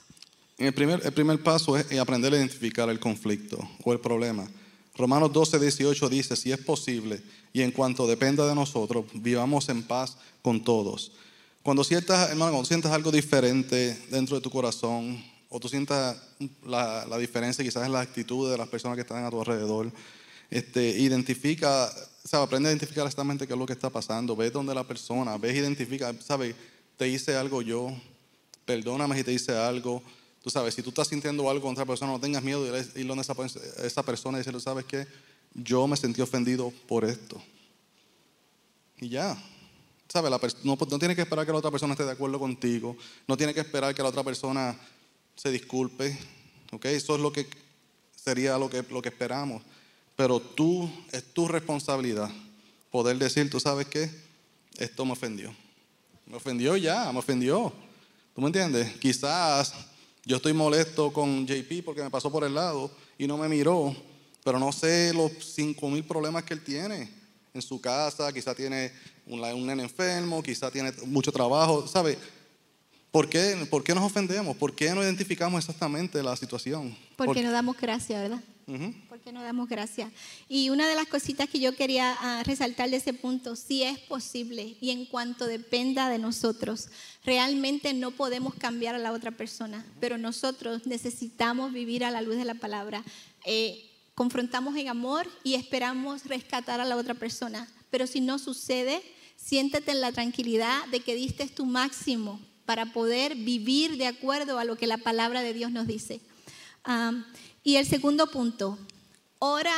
[0.56, 4.48] El primer, el primer paso es aprender a identificar el conflicto o el problema.
[4.96, 7.20] Romanos 12, 18 dice, si es posible
[7.52, 11.12] y en cuanto dependa de nosotros, vivamos en paz con todos.
[11.64, 16.16] Cuando sientas, hermano, cuando sientas algo diferente dentro de tu corazón, o tú sientas
[16.64, 19.90] la, la diferencia quizás en la actitud de las personas que están a tu alrededor,
[20.50, 21.90] este, identifica,
[22.24, 22.44] ¿sabe?
[22.44, 25.56] aprende a identificar exactamente qué es lo que está pasando, ve donde la persona, ves,
[25.56, 26.54] identifica, ¿sabe?
[26.96, 27.92] Te hice algo yo,
[28.64, 30.02] perdóname si te hice algo.
[30.44, 33.06] Tú sabes, si tú estás sintiendo algo contra otra persona, no tengas miedo de ir
[33.06, 35.06] donde esa, persona y decirle, ¿sabes qué?
[35.54, 37.42] Yo me sentí ofendido por esto.
[39.00, 39.42] Y ya.
[40.06, 40.30] ¿Sabes?
[40.30, 42.94] La no, no tienes que esperar que la otra persona esté de acuerdo contigo.
[43.26, 44.78] No tienes que esperar que la otra persona
[45.34, 46.18] se disculpe.
[46.72, 46.84] ¿Ok?
[46.84, 47.48] Eso es lo que
[48.14, 49.62] sería lo que, lo que esperamos.
[50.14, 52.30] Pero tú, es tu responsabilidad
[52.90, 54.10] poder decir, ¿tú sabes qué?
[54.76, 55.56] Esto me ofendió.
[56.26, 57.72] Me ofendió ya, me ofendió.
[58.34, 58.92] ¿Tú me entiendes?
[58.98, 59.93] Quizás
[60.26, 63.94] Yo estoy molesto con JP porque me pasó por el lado y no me miró,
[64.42, 67.10] pero no sé los 5 mil problemas que él tiene
[67.52, 68.90] en su casa, quizá tiene
[69.26, 72.18] un, un nene enfermo, quizá tiene mucho trabajo, ¿sabe?
[73.10, 74.56] ¿Por qué, ¿Por qué nos ofendemos?
[74.56, 76.96] ¿Por qué no identificamos exactamente la situación?
[77.16, 78.42] Porque no damos gracia, ¿verdad?
[79.08, 80.10] Porque no damos gracias.
[80.48, 83.98] Y una de las cositas que yo quería ah, resaltar de ese punto, si es
[83.98, 86.88] posible y en cuanto dependa de nosotros,
[87.24, 92.36] realmente no podemos cambiar a la otra persona, pero nosotros necesitamos vivir a la luz
[92.36, 93.04] de la palabra.
[93.44, 99.02] Eh, confrontamos en amor y esperamos rescatar a la otra persona, pero si no sucede,
[99.36, 104.64] siéntete en la tranquilidad de que diste tu máximo para poder vivir de acuerdo a
[104.64, 106.20] lo que la palabra de Dios nos dice.
[107.66, 108.78] Y el segundo punto,
[109.38, 109.74] ora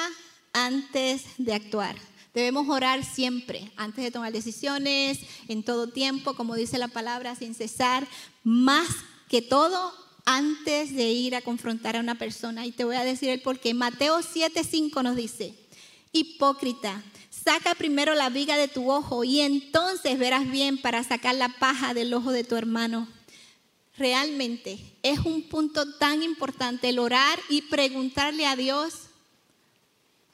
[0.52, 1.96] antes de actuar.
[2.34, 7.54] Debemos orar siempre, antes de tomar decisiones, en todo tiempo, como dice la palabra, sin
[7.54, 8.06] cesar,
[8.42, 8.88] más
[9.28, 9.92] que todo
[10.24, 12.66] antes de ir a confrontar a una persona.
[12.66, 13.72] Y te voy a decir el porqué.
[13.72, 15.54] Mateo 7:5 nos dice,
[16.10, 21.50] hipócrita, saca primero la viga de tu ojo y entonces verás bien para sacar la
[21.60, 23.06] paja del ojo de tu hermano
[23.98, 28.94] realmente es un punto tan importante el orar y preguntarle a Dios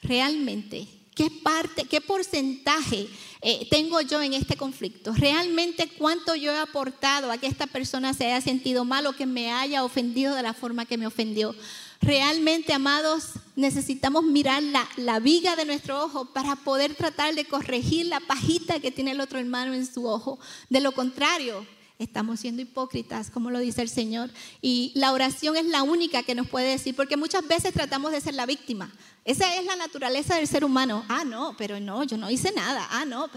[0.03, 3.07] realmente qué parte, qué porcentaje
[3.43, 5.13] eh, tengo yo en este conflicto.
[5.13, 9.27] Realmente cuánto yo he aportado a que esta persona se haya sentido mal o que
[9.27, 11.55] me haya ofendido de la forma que me ofendió.
[12.01, 18.07] Realmente, amados, necesitamos mirar la, la viga de nuestro ojo para poder tratar de corregir
[18.07, 20.39] la pajita que tiene el otro hermano en su ojo.
[20.69, 21.67] De lo contrario,
[22.03, 24.31] estamos siendo hipócritas, como lo dice el Señor.
[24.61, 28.21] Y la oración es la única que nos puede decir, porque muchas veces tratamos de
[28.21, 28.93] ser la víctima.
[29.25, 31.05] Esa es la naturaleza del ser humano.
[31.09, 32.87] Ah, no, pero no, yo no hice nada.
[32.91, 33.29] Ah, no.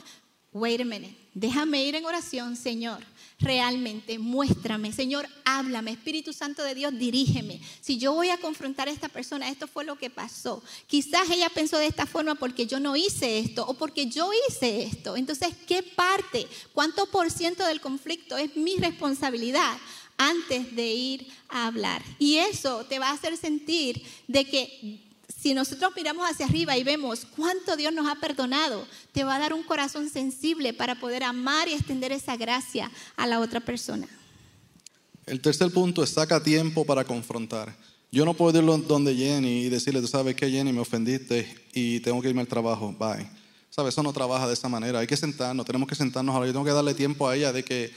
[0.56, 1.16] Wait a minute.
[1.34, 3.00] Déjame ir en oración, Señor
[3.40, 7.60] realmente, muéstrame, Señor, háblame, Espíritu Santo de Dios, dirígeme.
[7.82, 10.64] Si yo voy a confrontar a esta persona, esto fue lo que pasó.
[10.88, 14.84] Quizás ella pensó de esta forma porque yo no hice esto o porque yo hice
[14.84, 15.18] esto.
[15.18, 19.78] Entonces, ¿qué parte, cuánto por ciento del conflicto es mi responsabilidad?
[20.18, 22.02] antes de ir a hablar.
[22.20, 25.05] Y eso te va a hacer sentir de que
[25.46, 29.40] si nosotros miramos hacia arriba y vemos cuánto Dios nos ha perdonado, te va a
[29.40, 34.08] dar un corazón sensible para poder amar y extender esa gracia a la otra persona.
[35.28, 37.78] El tercer punto es saca tiempo para confrontar.
[38.12, 42.00] Yo no puedo ir donde Jenny y decirle, tú sabes que Jenny me ofendiste y
[42.00, 43.30] tengo que irme al trabajo, bye.
[43.70, 43.94] ¿Sabes?
[43.94, 44.98] Eso no trabaja de esa manera.
[44.98, 46.48] Hay que sentarnos, tenemos que sentarnos ahora.
[46.48, 47.94] Yo tengo que darle tiempo a ella de que,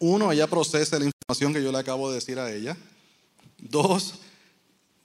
[0.00, 2.76] uno, ella procese la información que yo le acabo de decir a ella.
[3.56, 4.16] Dos,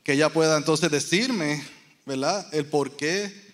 [0.03, 1.63] que ella pueda entonces decirme
[2.05, 2.47] ¿verdad?
[2.53, 3.45] El por qué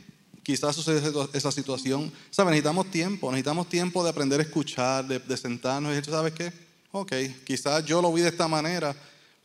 [0.43, 2.11] quizás sucede esa situación.
[2.29, 2.51] ¿Sabes?
[2.51, 6.51] Necesitamos tiempo, necesitamos tiempo de aprender a escuchar, de, sentarnos y decir, ¿sabes qué?
[6.91, 7.13] Ok,
[7.45, 8.95] quizás yo lo vi de esta manera,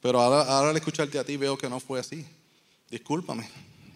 [0.01, 2.25] pero ahora, al escucharte a ti veo que no fue así.
[2.91, 3.49] Discúlpame.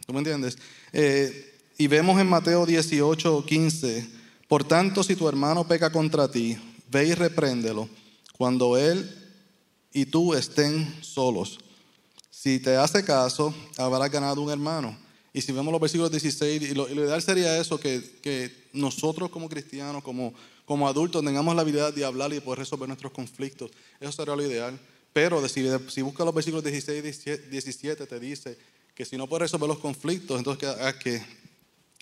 [0.06, 0.58] ¿Tú me entiendes?
[0.92, 4.10] Eh, y vemos en Mateo 18, 15,
[4.48, 6.56] por tanto, si tu hermano peca contra ti,
[6.90, 7.88] ve y repréndelo
[8.36, 9.08] cuando él
[9.92, 11.58] y tú estén solos.
[12.42, 14.96] Si te hace caso, habrás ganado un hermano.
[15.30, 20.02] Y si vemos los versículos 16, y lo, ideal sería eso, que, nosotros como cristianos,
[20.02, 20.32] como,
[20.64, 23.70] como adultos, tengamos la habilidad de hablar y de poder resolver nuestros conflictos.
[24.00, 24.80] Eso sería lo ideal.
[25.12, 28.56] Pero si, si buscas los versículos 16 y 17, te dice
[28.94, 31.22] que si no puedes resolver los conflictos, entonces que, que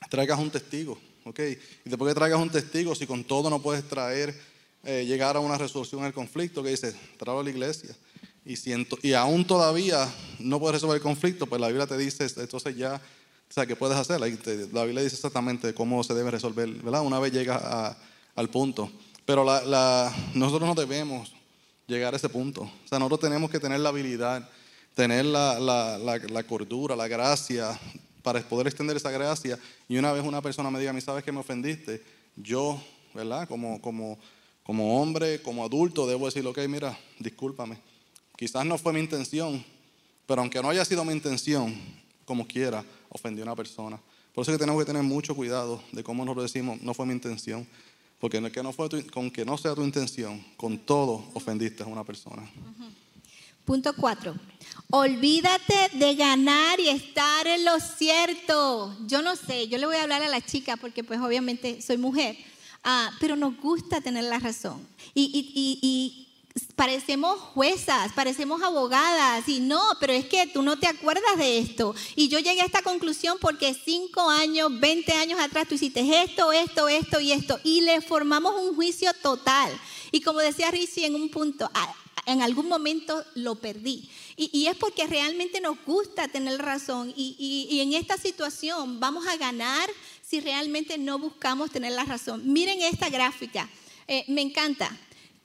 [0.09, 1.01] traigas un testigo.
[1.25, 1.59] ¿okay?
[1.85, 4.41] Y después que traigas un testigo, si con todo no puedes traer,
[4.85, 7.91] eh, llegar a una resolución del conflicto, que dice, tráelo a la iglesia.
[9.03, 12.95] Y, aún todavía no puedes resolver el conflicto, pues la Biblia te dice, entonces ya,
[12.95, 14.19] o sea, ¿qué puedes hacer?
[14.19, 17.03] La, Biblia dice exactamente cómo se debe resolver, ¿verdad?
[17.03, 17.95] Una vez llega
[18.35, 18.91] al punto.
[19.27, 19.45] Pero
[20.33, 21.35] nosotros no debemos
[21.87, 22.63] llegar a ese punto.
[22.63, 24.49] O sea, nosotros tenemos que tener la habilidad,
[24.95, 27.79] tener la, cordura, la gracia,
[28.23, 29.59] para poder extender esa gracia.
[29.91, 32.03] Y una vez una persona me diga, a sabes que me ofendiste,
[32.35, 32.83] yo,
[33.13, 33.47] ¿verdad?
[33.47, 34.19] Como, como,
[34.63, 37.79] como hombre, como adulto, debo decir, ok, mira, discúlpame
[38.39, 39.65] Quizás no fue mi intención,
[40.25, 41.75] pero aunque no haya sido mi intención,
[42.25, 43.99] como quiera, ofendí a una persona.
[44.33, 46.95] Por eso es que tenemos que tener mucho cuidado de cómo nos lo decimos, no
[46.95, 47.67] fue mi intención.
[48.21, 52.05] Porque que no fue con que no sea tu intención, con todo ofendiste a una
[52.05, 52.49] persona.
[53.65, 54.37] Punto cuatro.
[54.91, 58.97] Olvídate de ganar y estar en lo cierto.
[59.09, 61.97] Yo no sé, yo le voy a hablar a la chica porque pues obviamente soy
[61.97, 62.37] mujer,
[62.85, 64.87] ah, pero nos gusta tener la razón.
[65.13, 66.28] y, y, y
[66.77, 71.95] parecemos juezas, parecemos abogadas y no, pero es que tú no te acuerdas de esto.
[72.17, 76.53] Y yo llegué a esta conclusión porque cinco años, 20 años atrás tú hiciste esto,
[76.53, 79.71] esto, esto y esto y le formamos un juicio total.
[80.13, 81.71] Y como decía Richie en un punto,
[82.27, 84.09] en algún momento lo perdí.
[84.37, 87.13] Y, y es porque realmente nos gusta tener razón.
[87.17, 89.89] Y, y- y en esta situación vamos a ganar
[90.23, 92.43] si realmente no buscamos tener la razón.
[92.53, 93.69] Miren esta gráfica.
[94.07, 94.95] Eh, me encanta.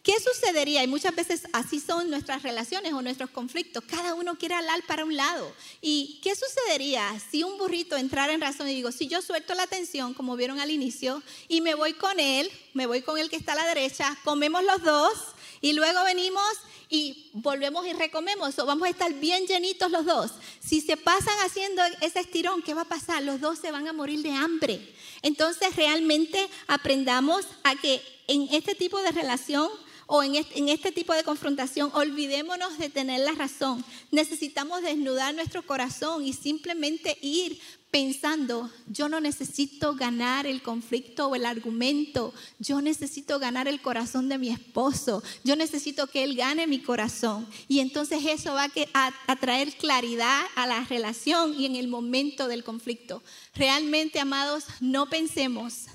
[0.03, 0.83] ¿Qué sucedería?
[0.83, 3.85] Y muchas veces así son nuestras relaciones o nuestros conflictos.
[3.87, 5.49] Cada uno quiere alar para un lado.
[5.81, 9.63] ¿Y qué sucedería si un burrito entrara en razón y digo, si yo suelto la
[9.63, 13.37] atención, como vieron al inicio, y me voy con él, me voy con el que
[13.37, 15.13] está a la derecha, comemos los dos
[15.61, 16.51] y luego venimos
[16.89, 20.31] y volvemos y recomemos o vamos a estar bien llenitos los dos.
[20.59, 23.23] Si se pasan haciendo ese estirón, ¿qué va a pasar?
[23.23, 24.93] Los dos se van a morir de hambre.
[25.21, 29.69] Entonces realmente aprendamos a que en este tipo de relación
[30.07, 33.83] o en este, en este tipo de confrontación, olvidémonos de tener la razón.
[34.11, 37.59] Necesitamos desnudar nuestro corazón y simplemente ir
[37.93, 44.29] pensando, yo no necesito ganar el conflicto o el argumento, yo necesito ganar el corazón
[44.29, 47.47] de mi esposo, yo necesito que él gane mi corazón.
[47.67, 52.47] Y entonces eso va a, a traer claridad a la relación y en el momento
[52.47, 53.21] del conflicto.
[53.53, 55.85] Realmente, amados, no pensemos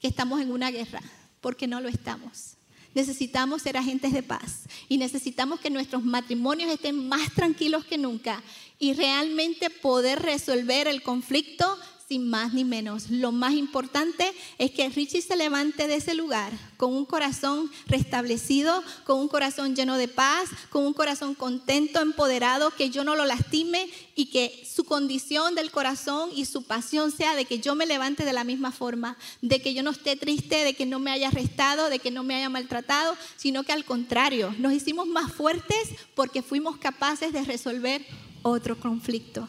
[0.00, 1.02] que estamos en una guerra,
[1.40, 2.56] porque no lo estamos.
[2.94, 8.42] Necesitamos ser agentes de paz y necesitamos que nuestros matrimonios estén más tranquilos que nunca
[8.78, 11.78] y realmente poder resolver el conflicto
[12.12, 13.08] sin más ni menos.
[13.08, 18.84] Lo más importante es que Richie se levante de ese lugar con un corazón restablecido,
[19.04, 23.24] con un corazón lleno de paz, con un corazón contento, empoderado, que yo no lo
[23.24, 27.86] lastime y que su condición del corazón y su pasión sea de que yo me
[27.86, 31.12] levante de la misma forma, de que yo no esté triste, de que no me
[31.12, 35.32] haya arrestado, de que no me haya maltratado, sino que al contrario, nos hicimos más
[35.32, 38.04] fuertes porque fuimos capaces de resolver
[38.42, 39.48] otro conflicto.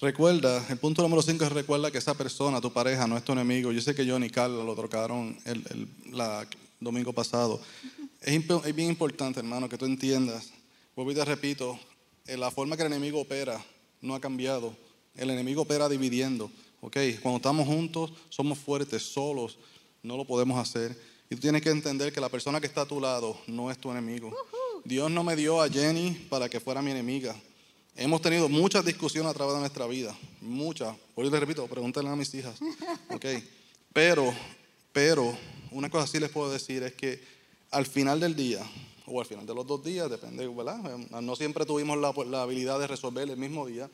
[0.00, 3.32] Recuerda, el punto número 5 es recuerda que esa persona, tu pareja, no es tu
[3.32, 3.70] enemigo.
[3.70, 6.46] Yo sé que John y Carla lo trocaron el, el la-
[6.80, 7.60] domingo pasado.
[8.22, 10.50] Es, es bien importante, hermano, que tú entiendas.
[10.96, 11.78] Vuelvo y te repito,
[12.26, 13.62] eh, la forma que el enemigo opera
[14.00, 14.74] no ha cambiado.
[15.14, 16.50] El enemigo opera dividiendo.
[16.80, 16.96] ¿ok?
[17.20, 19.58] Cuando estamos juntos, somos fuertes, solos,
[20.02, 20.98] no lo podemos hacer.
[21.28, 23.76] Y tú tienes que entender que la persona que está a tu lado no es
[23.76, 24.34] tu enemigo.
[24.82, 27.36] Dios no me dio a Jenny para que fuera mi enemiga.
[28.00, 30.96] Hemos tenido muchas discusiones a través de nuestra vida, muchas.
[31.14, 32.58] Eso te repito, pregúntenle a mis hijas.
[33.10, 33.26] ¿ok?
[33.92, 34.32] Pero,
[34.90, 35.36] pero,
[35.70, 37.22] una cosa sí les puedo decir es que
[37.70, 38.62] al final del día,
[39.04, 40.80] o al final de los dos días, depende, ¿verdad?
[40.98, 43.90] Eh, No siempre tuvimos la, la habilidad de resolver el mismo día,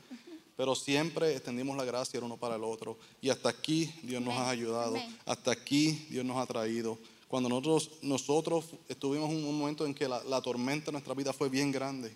[0.55, 2.97] pero siempre extendimos la gracia el uno para el otro.
[3.19, 4.95] Y hasta aquí Dios nos ha ayudado,
[5.25, 6.97] hasta aquí Dios nos ha traído.
[7.27, 11.33] Cuando nosotros, nosotros estuvimos en un momento en que la, la tormenta en nuestra vida
[11.33, 12.15] fue bien grande.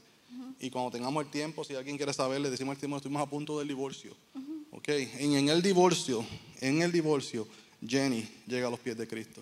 [0.59, 3.25] Y cuando tengamos el tiempo, si alguien quiere saber, le decimos el tiempo, estuvimos a
[3.25, 4.15] punto del divorcio.
[4.71, 4.89] ¿Ok?
[4.89, 6.25] En, en el divorcio,
[6.59, 7.47] en el divorcio,
[7.85, 9.41] Jenny llega a los pies de Cristo.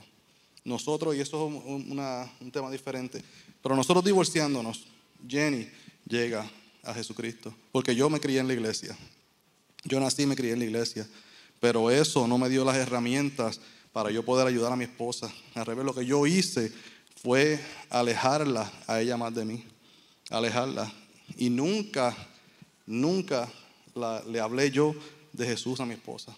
[0.64, 2.00] Nosotros, y eso es un,
[2.40, 3.24] un tema diferente,
[3.62, 4.86] pero nosotros divorciándonos,
[5.28, 5.68] Jenny
[6.08, 6.50] llega
[6.84, 7.54] a Jesucristo.
[7.72, 8.98] Porque yo me crié en la iglesia.
[9.84, 11.08] Yo nací y me crié en la iglesia.
[11.60, 13.60] Pero eso no me dio las herramientas
[13.92, 15.34] para yo poder ayudar a mi esposa.
[15.56, 16.72] Al revés, lo que yo hice
[17.22, 17.60] fue
[17.90, 19.66] alejarla a ella más de mí.
[20.30, 20.92] Alejarla.
[21.38, 22.16] Y nunca,
[22.86, 23.50] nunca
[23.96, 24.96] la- le hablé yo
[25.34, 26.36] de Jesús a mi esposa.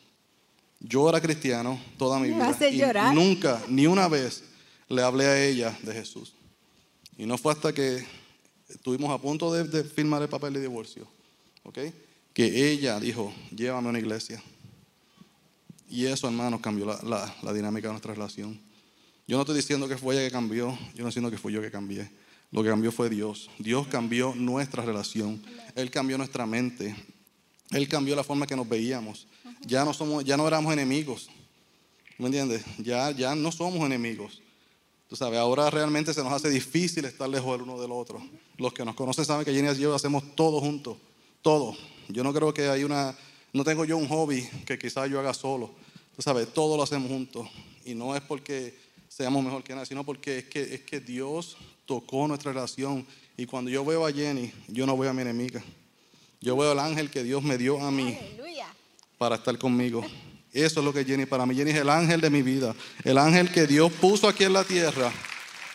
[0.80, 2.50] Yo era cristiano toda mi vida.
[2.50, 3.14] hace y llorar.
[3.14, 4.44] nunca, ni una vez,
[4.89, 6.34] le hablé a ella de Jesús.
[7.18, 8.04] Y no fue hasta que
[8.68, 11.08] estuvimos a punto de, de firmar el papel de divorcio,
[11.64, 11.78] ¿ok?
[12.34, 14.42] Que ella dijo, llévame a una iglesia.
[15.89, 18.60] Y eso, hermanos, cambió la, la- la dinámica de nuestra relación.
[19.28, 21.54] Yo no estoy diciendo que fue ella que cambió, yo no estoy diciendo que fui
[21.54, 22.10] yo que cambié.
[22.52, 23.49] Lo que cambió fue Dios.
[23.60, 25.41] Dios cambió nuestra relación.
[25.76, 26.95] Él cambió nuestra mente.
[27.72, 29.28] Él cambió la forma que nos veíamos.
[29.62, 31.30] Ya no somos, ya no éramos enemigos.
[32.18, 32.64] ¿Me entiendes?
[32.78, 34.41] Ya, ya no somos enemigos.
[35.08, 38.22] Tú sabes, ahora realmente se nos hace difícil estar lejos el uno del otro.
[38.58, 40.97] Los que nos conocen saben que Jenny y yo hacemos todo juntos,
[41.41, 41.76] todo.
[42.08, 43.18] Yo no creo que hay una,
[43.54, 45.72] no tengo yo un hobby que quizás yo haga solo.
[46.16, 47.47] Tú sabes, todo lo hacemos juntos.
[47.86, 48.78] Y no es porque
[49.12, 53.05] seamos mejor que nadie, sino porque es que, es que Dios tocó nuestra relación.
[53.36, 55.62] Y cuando yo veo a Jenny, yo no veo a mi enemiga.
[56.39, 58.68] Yo veo al ángel que Dios me dio a mí Aleluya.
[59.18, 60.01] para estar conmigo.
[60.53, 61.53] Eso es lo que Jenny para mí.
[61.53, 62.74] Jenny es el ángel de mi vida.
[63.03, 65.12] El ángel que Dios puso aquí en la tierra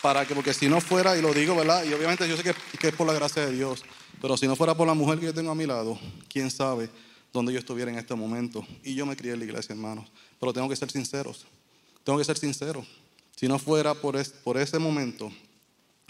[0.00, 1.84] para que, porque si no fuera, y lo digo, ¿verdad?
[1.84, 3.84] Y obviamente yo sé que, que es por la gracia de Dios,
[4.20, 6.88] pero si no fuera por la mujer que yo tengo a mi lado, quién sabe
[7.34, 8.66] dónde yo estuviera en este momento.
[8.82, 10.06] Y yo me crié en la iglesia, hermanos.
[10.40, 11.46] Pero tengo que ser sinceros.
[12.02, 12.86] Tengo que ser sincero.
[13.36, 15.30] Si no fuera por, es- por ese momento,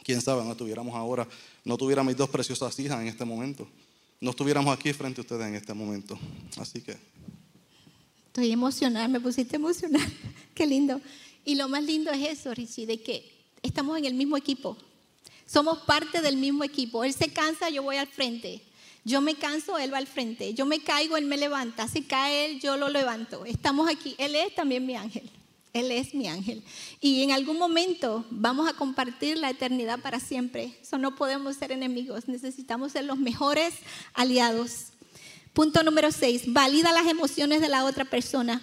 [0.03, 1.27] quién sabe dónde estuviéramos ahora.
[1.65, 3.69] No tuviera mis dos preciosas hijas en este momento.
[4.21, 6.19] No estuviéramos aquí frente a ustedes en este momento.
[6.57, 6.97] Así que.
[8.29, 10.09] Estoy emocionada, me pusiste emocionada.
[10.55, 11.01] Qué lindo.
[11.45, 13.31] Y lo más lindo es eso, Richie, de que
[13.63, 14.77] estamos en el mismo equipo.
[15.47, 17.05] Somos parte del mismo equipo.
[17.05, 18.63] Él se cansa, yo voy al frente.
[19.05, 20.55] Yo me canso, él va al frente.
[20.55, 21.87] Yo me caigo, él me levanta.
[21.89, 23.45] Si cae él, yo lo levanto.
[23.45, 24.15] Estamos aquí.
[24.19, 25.31] Él es también mi ángel.
[25.77, 26.63] Él es mi ángel.
[27.01, 30.79] Y en algún momento vamos a compartir la eternidad para siempre.
[30.81, 32.29] Eso no podemos ser enemigos.
[32.29, 33.75] Necesitamos ser los mejores
[34.15, 34.93] aliados.
[35.53, 36.45] Punto número seis.
[36.47, 38.63] Valida las emociones de la otra persona.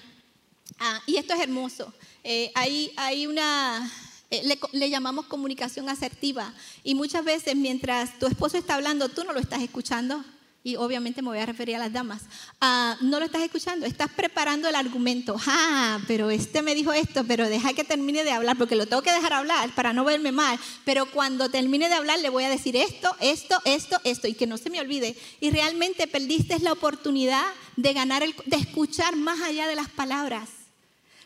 [0.80, 1.94] Ah, y esto es hermoso.
[2.24, 3.92] Eh, hay, hay una,
[4.32, 6.54] eh, le, le, llamamos comunicación asertiva.
[6.84, 10.24] Y muchas veces mientras tu esposo está hablando, tú no lo estás escuchando
[10.66, 12.22] y obviamente me voy a referir a las damas,
[12.62, 17.26] ah, no lo estás escuchando, estás preparando el argumento, ah, pero este me dijo esto,
[17.26, 20.32] pero deja que termine de hablar, porque lo tengo que dejar hablar para no verme
[20.32, 24.36] mal, pero cuando termine de hablar le voy a decir esto, esto, esto, esto, y
[24.36, 25.18] que no se me olvide.
[25.42, 27.46] Y realmente perdiste la oportunidad
[27.76, 30.48] de ganar, el, de escuchar más allá de las palabras,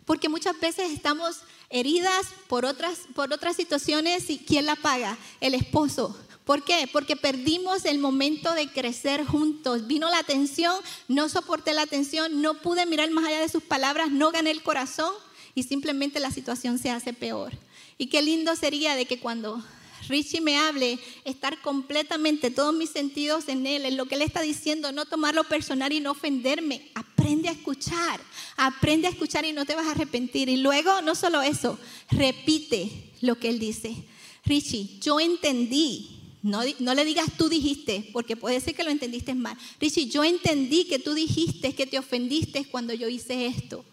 [0.06, 5.16] porque muchas veces estamos heridas por otras, por otras situaciones y ¿quién la paga?
[5.42, 6.18] El esposo
[6.48, 6.90] ¿Por qué?
[6.90, 9.86] Porque perdimos el momento de crecer juntos.
[9.86, 10.74] Vino la tensión,
[11.10, 14.64] no soporté la tensión, no pude mirar más allá de sus palabras, no gané el
[14.64, 15.14] corazón
[15.56, 17.52] y simplemente la situación se hace peor.
[17.98, 19.62] Y qué lindo sería de que cuando
[20.08, 24.40] Richie me hable, estar completamente todos mis sentidos en él, en lo que él está
[24.40, 26.90] diciendo, no tomarlo personal y no ofenderme.
[26.96, 28.22] Aprende a escuchar,
[28.56, 30.48] aprende a escuchar y no te vas a arrepentir.
[30.48, 31.78] Y luego, no solo eso,
[32.10, 33.98] repite lo que él dice.
[34.46, 36.17] Richie, yo entendí
[36.48, 39.58] no, le digas tú dijiste, porque puede ser que lo entendiste mal.
[39.80, 43.84] Richie, yo entendí que tú dijiste que te ofendiste cuando yo hice esto.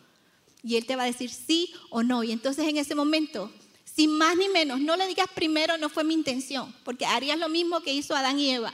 [0.62, 2.22] Y él te va a decir sí o no.
[2.22, 3.52] Y entonces en ese momento,
[3.84, 7.48] sin más ni menos, no le digas primero, no fue mi intención, porque harías lo
[7.48, 8.72] mismo que hizo Adán y Eva.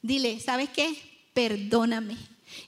[0.00, 0.96] Dile, ¿sabes qué?
[1.34, 2.16] Perdóname.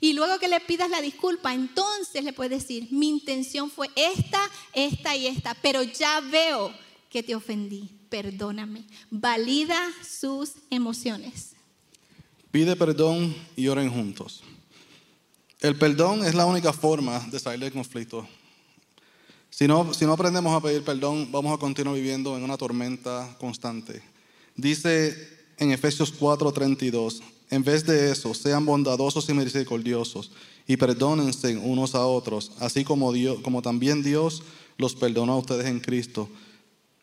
[0.00, 4.40] Y luego que le pidas la disculpa, entonces le puedes decir, mi intención fue esta,
[4.72, 6.74] esta y esta, pero ya veo
[7.08, 8.84] que te ofendí perdóname.
[9.10, 11.52] Valida sus emociones.
[12.50, 14.42] Pide perdón y oren juntos.
[15.60, 18.26] El perdón es la única forma de salir del conflicto.
[19.50, 23.36] Si no, si no aprendemos a pedir perdón, vamos a continuar viviendo en una tormenta
[23.38, 24.02] constante.
[24.56, 30.30] Dice en Efesios 4:32, en vez de eso, sean bondadosos y misericordiosos
[30.66, 34.42] y perdónense unos a otros, así como, Dios, como también Dios
[34.78, 36.28] los perdonó a ustedes en Cristo.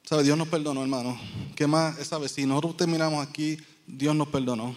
[0.08, 0.24] ¿Sabe?
[0.24, 1.20] Dios nos perdonó, hermano.
[1.54, 1.98] ¿Qué más?
[2.08, 2.30] ¿Sabe?
[2.30, 4.74] Si nosotros terminamos aquí, Dios nos perdonó.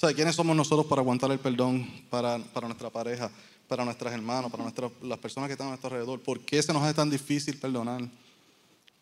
[0.00, 0.14] ¿Sabe?
[0.14, 3.30] ¿Quiénes somos nosotros para aguantar el perdón para, para nuestra pareja,
[3.68, 6.18] para nuestras hermanas, para nuestras, las personas que están a nuestro alrededor?
[6.20, 8.08] ¿Por qué se nos hace tan difícil perdonar?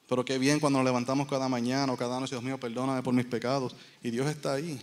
[0.09, 3.15] Pero qué bien cuando nos levantamos cada mañana o cada noche, Dios mío, perdóname por
[3.15, 3.77] mis pecados.
[4.03, 4.81] Y Dios está ahí.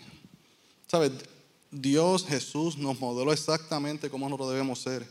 [0.88, 1.12] ¿Sabe?
[1.72, 5.06] Dios, Jesús, nos modeló exactamente cómo nosotros debemos ser.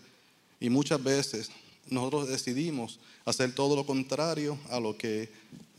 [0.60, 1.50] Y muchas veces
[1.90, 5.30] nosotros decidimos hacer todo lo contrario a lo que,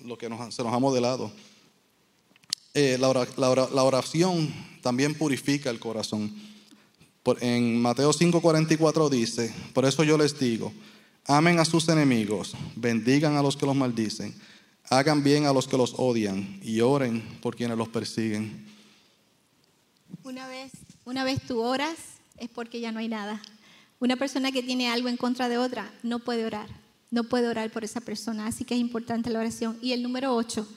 [0.03, 1.31] lo que se nos ha modelado.
[2.73, 6.33] Eh, la, oración también purifica el corazón.
[7.41, 10.71] en Mateo 5:44 dice, por eso yo les digo,
[11.25, 14.33] amen a sus enemigos, bendigan a los que los maldicen,
[14.89, 18.65] hagan bien a los que los odian y oren por quienes los persiguen.
[20.23, 20.71] Una vez,
[21.05, 21.97] una vez tú oras
[22.37, 23.41] es porque ya no hay nada.
[23.99, 26.69] Una persona que tiene algo en contra de otra no puede orar,
[27.11, 29.77] no puede orar por esa persona, así que es importante la oración.
[29.81, 30.67] Y el número ocho,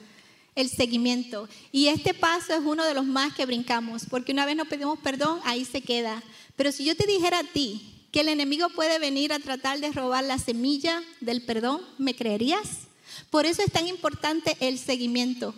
[0.55, 1.47] el seguimiento.
[1.71, 4.99] Y este paso es uno de los más que brincamos, porque una vez nos pedimos
[4.99, 6.21] perdón, ahí se queda.
[6.55, 9.91] Pero si yo te dijera a ti que el enemigo puede venir a tratar de
[9.91, 12.87] robar la semilla del perdón, ¿me creerías?
[13.29, 15.55] Por eso es tan importante el seguimiento.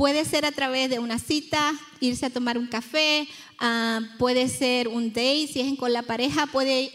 [0.00, 3.28] Puede ser a través de una cita, irse a tomar un café,
[3.60, 6.90] uh, puede ser un date, si es con la pareja, puede,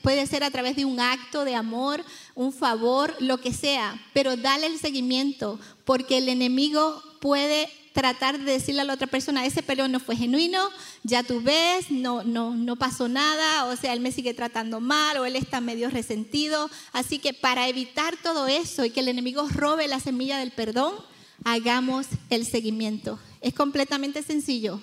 [0.00, 2.04] puede ser a través de un acto de amor,
[2.36, 8.52] un favor, lo que sea, pero dale el seguimiento, porque el enemigo puede tratar de
[8.52, 10.68] decirle a la otra persona, ese perdón no fue genuino,
[11.02, 15.16] ya tú ves, no, no, no pasó nada, o sea, él me sigue tratando mal
[15.16, 16.70] o él está medio resentido.
[16.92, 20.94] Así que para evitar todo eso y que el enemigo robe la semilla del perdón,
[21.44, 23.18] hagamos el seguimiento.
[23.40, 24.80] Es completamente sencillo.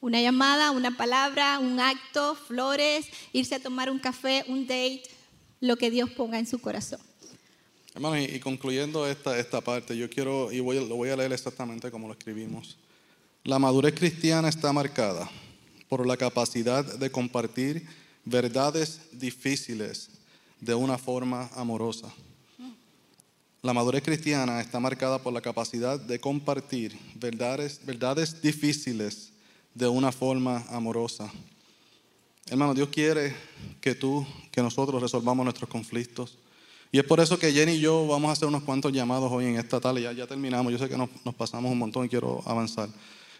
[0.00, 5.02] Una llamada, una palabra, un acto, flores, irse a tomar un café, un date,
[5.60, 7.00] lo que Dios ponga en su corazón.
[7.94, 12.08] Hermano, y, concluyendo esta, esta parte, yo quiero, y lo voy a leer exactamente como
[12.08, 12.76] lo escribimos.
[13.44, 15.30] La madurez cristiana está marcada
[15.88, 17.86] por la capacidad de compartir
[18.24, 20.10] verdades difíciles
[20.60, 22.12] de una forma amorosa.
[23.64, 29.32] La madurez cristiana está marcada por la capacidad de compartir verdades, verdades difíciles
[29.72, 31.32] de una forma amorosa.
[32.50, 33.34] Hermano, Dios quiere
[33.80, 36.36] que tú, que nosotros resolvamos nuestros conflictos.
[36.92, 39.46] Y es por eso que Jenny y yo vamos a hacer unos cuantos llamados hoy
[39.46, 40.02] en esta tarde.
[40.02, 42.90] Ya, ya terminamos, yo sé que nos, pasamos un montón y quiero avanzar.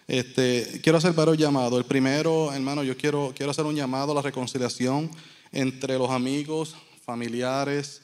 [0.09, 1.79] Este, quiero hacer varios llamados.
[1.79, 5.11] El primero, hermano, yo quiero, quiero hacer un llamado a la reconciliación
[5.53, 8.01] entre los amigos, familiares,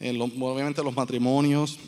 [0.00, 1.78] en los- obviamente los matrimonios.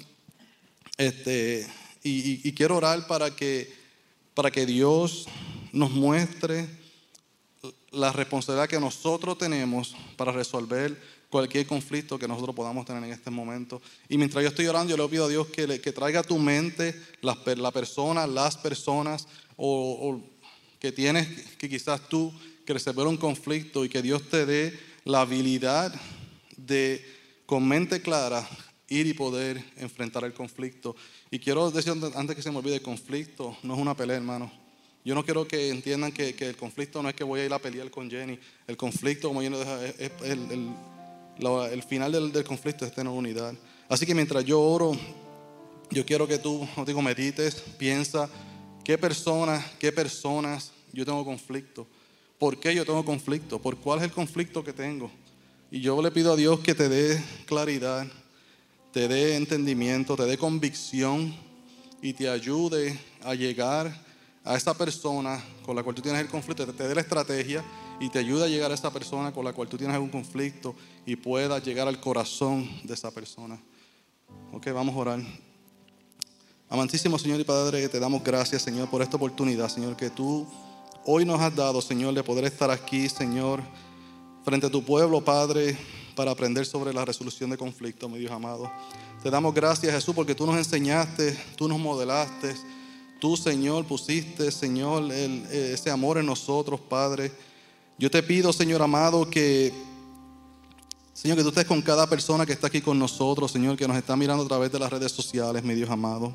[0.97, 1.67] Este,
[2.03, 3.73] y, y- y quiero orar para que,
[4.35, 5.27] para que Dios
[5.73, 6.67] nos muestre
[7.91, 13.31] la responsabilidad que nosotros tenemos para resolver cualquier conflicto que nosotros podamos tener en este
[13.31, 13.83] momento.
[14.09, 16.23] Y mientras yo estoy orando, yo le pido a Dios que, le- que traiga a
[16.23, 16.95] tu mente
[17.45, 19.27] per- la persona, las personas
[19.57, 20.21] o, o
[20.79, 21.27] que tienes
[21.57, 22.33] que quizás tú
[22.65, 25.95] que resolver un conflicto y que Dios te dé la habilidad
[26.57, 27.05] de
[27.47, 28.47] con mente clara
[28.89, 30.95] ir y poder enfrentar el conflicto.
[31.31, 34.51] Y quiero decir antes que se me olvide, el conflicto no es una pelea, hermano.
[35.05, 37.53] Yo no quiero que entiendan que, que el conflicto no es que voy a ir
[37.53, 38.39] a pelear con Jenny.
[38.67, 40.71] El conflicto, como yo lo dejo, es, es el, el-
[41.71, 43.55] el final del, del conflicto es tener unidad.
[43.89, 44.97] Así que mientras yo oro,
[45.91, 48.29] yo quiero que tú, no digo, medites, piensa
[48.83, 51.87] qué personas, qué personas yo tengo conflicto.
[52.39, 53.61] ¿Por qué yo tengo conflicto?
[53.61, 55.11] ¿Por cuál es el conflicto que tengo?
[55.71, 58.07] Y yo le pido a Dios que te dé claridad,
[58.93, 61.35] te dé entendimiento, te dé convicción
[62.01, 64.07] y te ayude a llegar
[64.45, 67.65] a esa persona con la cual tú tienes el conflicto, te, dé la estrategia
[67.99, 70.77] y te ayude a llegar a esa persona con la cual tú tienes algún conflicto
[71.05, 73.61] y puedas llegar al corazón de esa persona.
[74.53, 75.21] Ok, vamos a orar.
[76.69, 80.47] Amantísimo Señor y Padre, te damos gracias, Señor, por esta oportunidad, Señor, que tú
[81.05, 83.61] hoy nos has dado, Señor, de poder estar aquí, Señor,
[84.47, 85.77] frente a tu pueblo, Padre,
[86.15, 88.71] para aprender sobre la resolución de conflictos, mi Dios amado.
[89.21, 92.55] Te damos gracias, Jesús, porque tú nos enseñaste, tú nos modelaste,
[93.21, 97.33] tú, Señor, pusiste, Señor, el- ese amor en nosotros, Padre.
[97.99, 99.73] Yo te pido, Señor amado, que
[101.13, 103.97] Señor, que tú estés con cada persona que está aquí con nosotros, Señor, que nos
[103.97, 106.33] está mirando a través de las redes sociales, mi Dios amado.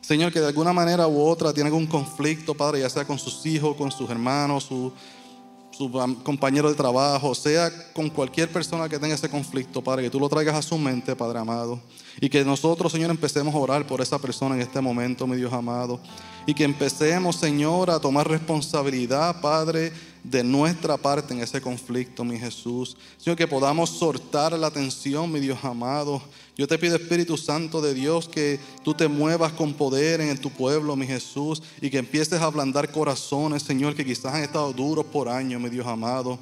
[0.00, 3.44] Señor, que de alguna manera u otra tiene algún conflicto, Padre, ya sea con sus
[3.44, 4.90] hijos, con sus hermanos, su,
[5.80, 5.90] su
[6.22, 10.28] compañero de trabajo, sea con cualquier persona que tenga ese conflicto, Padre, que tú lo
[10.28, 11.80] traigas a su mente, Padre amado.
[12.20, 15.50] Y que nosotros, Señor, empecemos a orar por esa persona en este momento, mi Dios
[15.54, 15.98] amado.
[16.44, 19.90] Y que empecemos, Señor, a tomar responsabilidad, Padre,
[20.22, 22.94] de nuestra parte en ese conflicto, mi Jesús.
[23.16, 26.20] Señor, que podamos soltar la atención, mi Dios amado.
[26.60, 30.50] Yo te pido, Espíritu Santo de Dios, que tú te muevas con poder en tu
[30.50, 35.06] pueblo, mi Jesús, y que empieces a ablandar corazones, Señor, que quizás han estado duros
[35.06, 36.38] por años, mi Dios amado.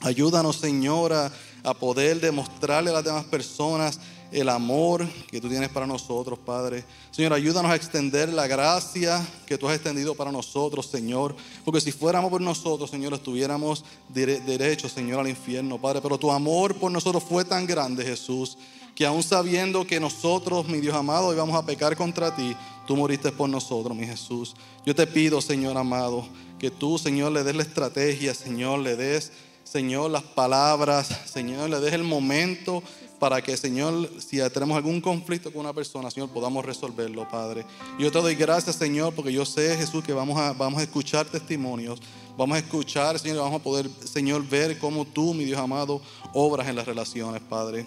[0.00, 1.30] Ayúdanos, Señor, a,
[1.78, 4.00] poder demostrarle a las demás personas
[4.32, 6.84] el amor que tú tienes para nosotros, Padre.
[7.12, 11.36] Señor, ayúdanos a extender la gracia que tú has extendido para nosotros, Señor.
[11.64, 16.00] Porque si fuéramos por nosotros, Señor, estuviéramos derechos, Señor, al infierno, Padre.
[16.02, 18.58] Pero tu amor por nosotros fue tan grande, Jesús,
[18.98, 23.30] que aún sabiendo que nosotros, mi Dios amado, íbamos a pecar contra ti, tú moriste
[23.30, 24.56] por nosotros, mi Jesús.
[24.84, 26.26] Yo te pido, Señor amado,
[26.58, 29.30] que tú, Señor, le des la estrategia, Señor, le des,
[29.62, 32.82] Señor, las palabras, Señor, le des el momento
[33.20, 37.64] para que, Señor, si tenemos algún conflicto con una persona, Señor, podamos resolverlo, Padre.
[38.00, 41.24] Yo te doy gracias, Señor, porque yo sé, Jesús, que vamos a, vamos a escuchar
[41.26, 42.00] testimonios,
[42.36, 46.02] vamos a escuchar, Señor, y vamos a poder, Señor, ver cómo tú, mi Dios amado,
[46.34, 47.86] obras en las relaciones, Padre.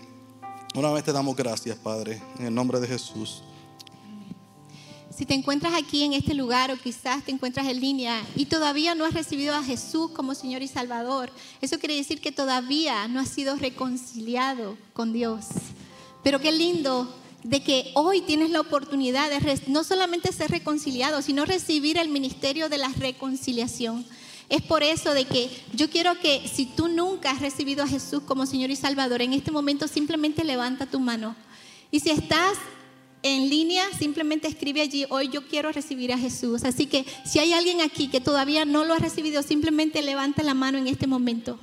[0.73, 3.41] Una vez te damos gracias, Padre, en el nombre de Jesús.
[5.13, 8.95] Si te encuentras aquí en este lugar o quizás te encuentras en línea y todavía
[8.95, 13.19] no has recibido a Jesús como Señor y Salvador, eso quiere decir que todavía no
[13.19, 15.47] has sido reconciliado con Dios.
[16.23, 17.13] Pero qué lindo
[17.43, 22.69] de que hoy tienes la oportunidad de no solamente ser reconciliado, sino recibir el ministerio
[22.69, 24.05] de la reconciliación.
[24.51, 28.23] Es por eso de que yo quiero que si tú nunca has recibido a Jesús
[28.23, 31.37] como Señor y Salvador, en este momento simplemente levanta tu mano.
[31.89, 32.57] Y si estás
[33.23, 36.65] en línea, simplemente escribe allí, hoy yo quiero recibir a Jesús.
[36.65, 40.53] Así que si hay alguien aquí que todavía no lo ha recibido, simplemente levanta la
[40.53, 41.57] mano en este momento.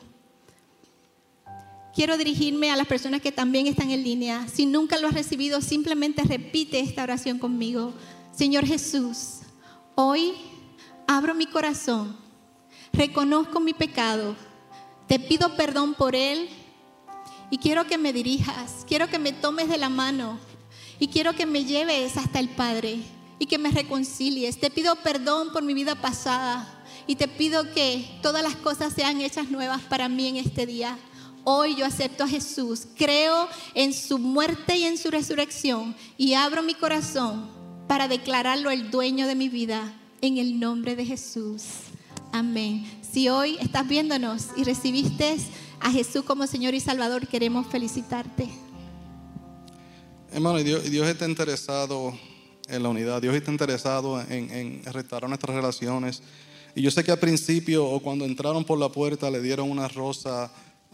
[1.95, 4.49] Quiero dirigirme a las personas que también están en línea.
[4.49, 7.93] Si nunca lo has recibido, simplemente repite esta oración conmigo.
[8.34, 9.41] Señor Jesús,
[9.95, 10.32] hoy
[11.07, 12.16] abro mi corazón,
[12.99, 14.34] reconozco mi pecado,
[15.07, 16.49] te pido perdón por él
[17.49, 20.36] y quiero que me dirijas, quiero que me tomes de la mano
[20.99, 22.99] y quiero que me lleves hasta el Padre
[23.38, 24.59] y que me reconcilies.
[24.59, 29.20] Te pido perdón por mi vida pasada y te pido que todas las cosas sean
[29.20, 30.99] hechas nuevas para mí en este día.
[31.44, 36.64] Hoy yo acepto a Jesús, creo en su muerte y en su resurrección y abro
[36.64, 37.49] mi corazón
[37.86, 41.88] para declararlo el dueño de mi vida en el nombre de Jesús.
[42.33, 42.87] Amén.
[43.01, 45.37] Si hoy estás viéndonos y recibiste
[45.81, 48.49] a Jesús como Señor y Salvador, queremos felicitarte.
[50.33, 52.12] Hermano, Dios, está interesado
[52.68, 53.22] en la unidad.
[53.22, 56.22] Dios está interesado en, en restaurar nuestras relaciones.
[56.74, 59.89] Y yo sé que al principio o cuando entraron por la puerta le dieron una
[59.89, 60.51] rosa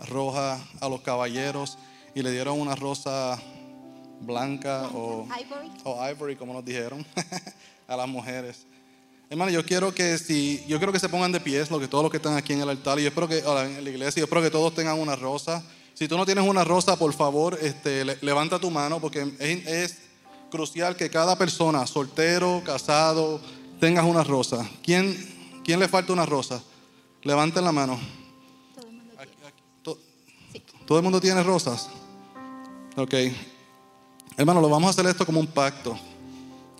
[0.08, 1.76] roja a los caballeros
[2.14, 3.40] y le dieron una rosa
[4.20, 5.70] blanca o Ivory.
[5.84, 7.04] o ivory, como nos dijeron,
[7.88, 8.66] a las mujeres.
[9.34, 12.04] Hermano, yo quiero que si, yo quiero que se pongan de pies, lo que todos
[12.04, 14.26] los que están aquí en el altar, y yo espero que, en la iglesia, yo
[14.26, 15.60] espero que todos tengan una rosa.
[15.92, 19.98] Si tú no tienes una rosa, por favor, este, le- levanta tu mano, porque es,
[20.52, 23.40] crucial que cada persona, soltero, casado,
[23.80, 24.70] tengas una rosa.
[24.84, 26.62] ¿Quién, quién le falta una rosa?
[27.24, 27.98] Levanten la mano.
[29.18, 29.98] Aquí, aquí, to-
[30.86, 31.88] ¿Todo el mundo tiene rosas?
[32.96, 33.14] Ok.
[34.36, 35.98] Hermano, lo vamos a hacer esto como un pacto.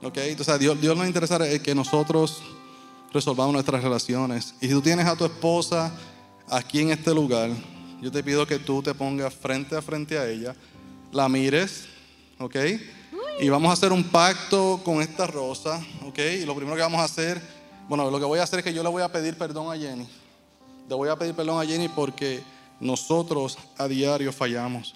[0.02, 0.18] ¿Ok?
[0.18, 2.42] Entonces, a Dios, Dios nos interesa es que nosotros
[3.12, 4.54] resolvamos nuestras relaciones.
[4.60, 5.92] Y si tú tienes a tu esposa
[6.48, 7.50] aquí en este lugar,
[8.02, 10.54] yo te pido que tú te pongas frente a frente a ella,
[11.12, 11.86] la mires,
[12.38, 12.56] ¿ok?
[13.40, 16.18] Y vamos a hacer un pacto con esta rosa, ¿ok?
[16.40, 17.40] Y lo primero que vamos a hacer,
[17.88, 19.78] bueno, lo que voy a hacer es que yo le voy a pedir perdón a
[19.78, 20.06] Jenny.
[20.88, 22.42] Le voy a pedir perdón a Jenny porque
[22.80, 24.94] nosotros a diario fallamos.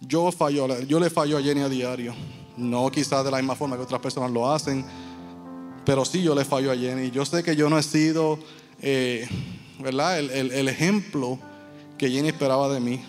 [0.00, 2.14] Yo fallo, yo le fallo a Jenny a diario.
[2.56, 4.84] No quizás de la misma forma que otras personas lo hacen,
[5.84, 7.10] pero sí yo le fallo a Jenny.
[7.10, 8.38] Yo sé que yo no he sido,
[8.80, 9.28] eh,
[9.80, 10.18] ¿verdad?
[10.18, 11.38] El, el- el ejemplo
[11.96, 13.04] que Jenny esperaba de mí.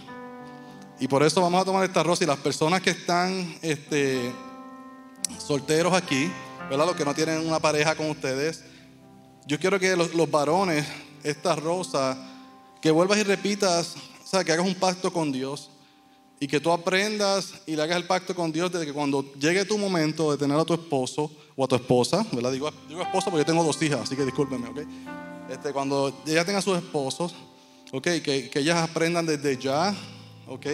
[1.00, 4.32] Y por eso vamos a tomar esta rosa y las personas que están este,
[5.38, 6.30] solteros aquí,
[6.70, 6.86] ¿verdad?
[6.88, 8.64] Los que no tienen una pareja con ustedes,
[9.48, 10.86] yo quiero que los, los varones,
[11.24, 12.18] esta rosa,
[12.82, 15.72] que vuelvas y repitas, o sea, que hagas un pacto con Dios
[16.40, 19.66] y que tú aprendas y le hagas el pacto con Dios de que cuando llegue
[19.66, 22.52] tu momento de tener a tu esposo o a tu esposa, ¿verdad?
[22.52, 24.80] Digo, digo esposa porque yo tengo dos hijas, así que discúlpenme, ¿ok?
[25.50, 27.36] Este, cuando ella tenga sus esposos,
[27.92, 28.04] ¿ok?
[28.24, 29.94] Que, que ellas aprendan desde ya,
[30.48, 30.66] ¿ok?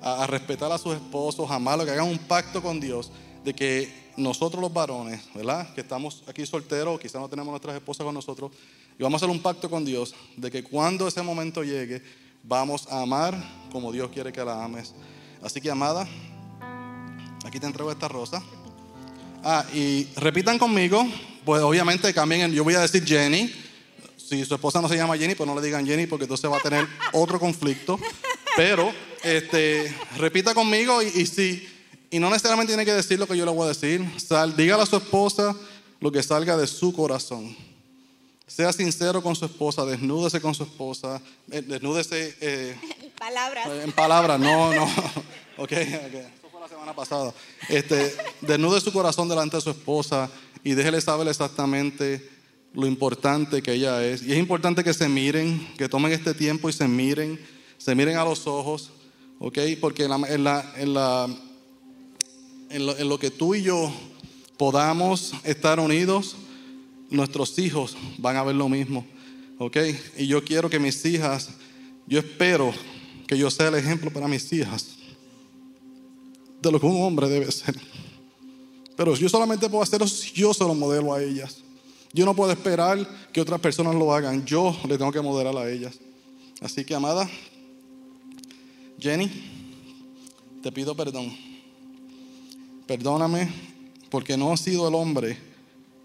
[0.00, 3.10] A, a respetar a sus esposos, amarlos, que hagan un pacto con Dios
[3.44, 5.74] de que nosotros los varones, ¿verdad?
[5.74, 8.50] Que estamos aquí solteros, quizás no tenemos nuestras esposas con nosotros,
[8.98, 12.02] y vamos a hacer un pacto con Dios de que cuando ese momento llegue,
[12.42, 13.36] vamos a amar
[13.70, 14.94] como Dios quiere que la ames.
[15.42, 16.06] Así que, amada,
[17.44, 18.42] aquí te entrego esta rosa.
[19.42, 21.04] Ah, y repitan conmigo,
[21.44, 23.52] pues obviamente cambien, yo voy a decir Jenny.
[24.16, 26.58] Si su esposa no se llama Jenny, pues no le digan Jenny porque entonces va
[26.58, 27.98] a tener otro conflicto.
[28.56, 31.66] Pero, este, repita conmigo y, y si,
[32.10, 34.06] y no necesariamente tiene que decir lo que yo le voy a decir.
[34.18, 35.56] Sal, dígale a su esposa
[36.00, 37.56] lo que salga de su corazón.
[38.46, 41.20] Sea sincero con su esposa, desnúdese con su esposa,
[41.50, 42.76] eh, desnúdese eh,
[43.18, 43.68] Palabras.
[43.84, 44.84] en palabras, no, no.
[45.58, 46.14] Ok, ok.
[46.14, 47.32] Eso fue la semana pasada.
[47.68, 50.30] Este, desnude su corazón delante de su esposa
[50.64, 52.26] y déjele saber exactamente
[52.72, 54.22] lo importante que ella es.
[54.22, 57.38] Y es importante que se miren, que tomen este tiempo y se miren,
[57.76, 58.90] se miren a los ojos,
[59.38, 61.28] ok, porque en, la, en, la, en, la-
[62.70, 63.92] en lo, en lo que tú y yo
[64.56, 66.36] podamos estar unidos,
[67.12, 69.06] nuestros hijos van a ver lo mismo,
[69.58, 69.76] ok.
[70.18, 71.50] Y yo quiero que mis hijas,
[72.06, 72.72] yo espero
[73.26, 74.96] que yo sea el ejemplo para mis hijas
[76.60, 77.78] de lo que un hombre debe ser.
[78.96, 81.58] Pero yo solamente puedo hacerlo si yo se lo modelo a ellas.
[82.12, 84.44] Yo no puedo esperar que otras personas lo hagan.
[84.44, 85.98] Yo le tengo que modelar a ellas.
[86.60, 87.28] Así que, amada,
[89.00, 89.30] Jenny,
[90.62, 91.34] te pido perdón.
[92.86, 93.50] Perdóname
[94.10, 95.51] porque no he sido el hombre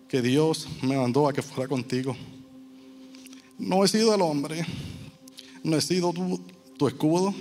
[0.08, 2.16] que Dios me mandó a que fuera contigo.
[3.58, 4.66] No he sido el hombre.
[5.64, 6.14] No he sido
[6.78, 7.34] tu, escudo.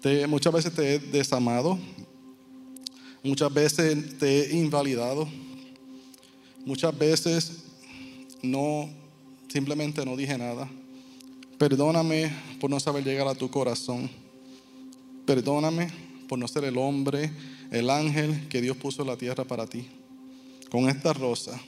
[0.00, 1.78] Te- muchas veces te he desamado.
[3.22, 5.28] Muchas veces te he invalidado.
[6.64, 7.64] Muchas veces
[8.42, 8.88] no,
[9.48, 10.68] simplemente no dije nada.
[11.56, 12.30] Perdóname
[12.60, 14.08] por no saber llegar a tu corazón.
[15.26, 15.90] Perdóname
[16.28, 17.32] por no ser el hombre,
[17.72, 19.86] el ángel que Dios puso en la tierra para ti.
[20.70, 21.58] Con esta rosa,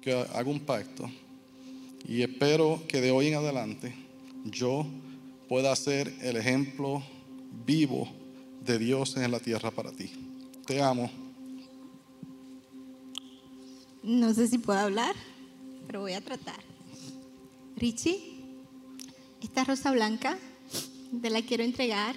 [0.00, 1.10] que hago un pacto.
[2.06, 3.94] Y espero que de hoy en adelante
[4.44, 4.86] yo
[5.48, 7.02] pueda ser el ejemplo
[7.66, 8.08] vivo
[8.64, 10.10] de Dios en la tierra para ti.
[10.66, 11.10] Te amo.
[14.02, 15.14] No sé si puedo hablar,
[15.86, 16.60] pero voy a tratar.
[17.76, 18.18] Richie,
[19.42, 20.38] esta rosa blanca
[21.20, 22.14] te la quiero entregar,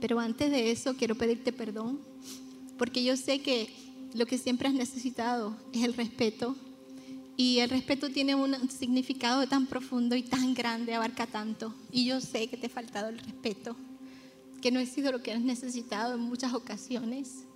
[0.00, 2.00] pero antes de eso quiero pedirte perdón,
[2.78, 3.68] porque yo sé que
[4.14, 6.56] lo que siempre has necesitado es el respeto,
[7.36, 12.20] y el respeto tiene un significado tan profundo y tan grande, abarca tanto, y yo
[12.20, 13.76] sé que te he faltado el respeto,
[14.60, 17.46] que no he sido lo que has necesitado en muchas ocasiones.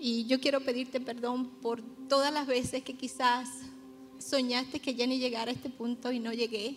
[0.00, 3.48] Y yo quiero pedirte perdón por todas las veces que quizás
[4.18, 6.74] soñaste que Jenny llegara a este punto y no llegué.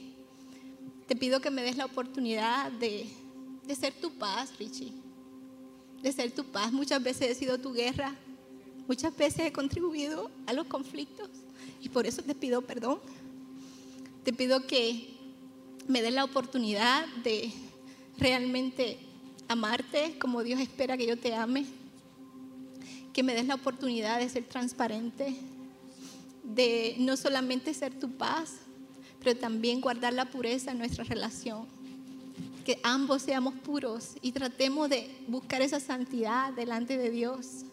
[1.07, 3.07] Te pido que me des la oportunidad de,
[3.65, 4.93] de ser tu paz, Richie.
[6.03, 6.71] de ser tu paz.
[6.71, 8.15] Muchas veces he sido tu guerra.
[8.88, 11.29] Muchas veces he contribuido a los conflictos
[11.81, 12.99] y por eso te pido perdón.
[14.23, 15.13] Te pido que
[15.88, 17.51] me des la oportunidad de
[18.17, 18.97] realmente
[19.49, 21.65] amarte como Dios espera que yo te ame.
[23.11, 25.35] Que me des la oportunidad de ser transparente,
[26.43, 28.53] de no solamente ser tu paz,
[29.19, 31.65] pero también guardar la pureza en nuestra relación.
[32.65, 37.65] Que ambos seamos puros y tratemos de buscar esa santidad delante de Dios.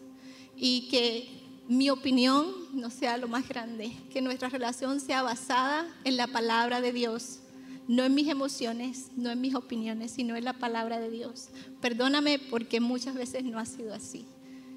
[0.57, 1.27] Y que
[1.67, 6.81] mi opinión no sea lo más grande, que nuestra relación sea basada en la palabra
[6.81, 7.39] de Dios,
[7.87, 11.49] no en mis emociones, no en mis opiniones, sino en la palabra de Dios.
[11.81, 14.25] Perdóname porque muchas veces no ha sido así.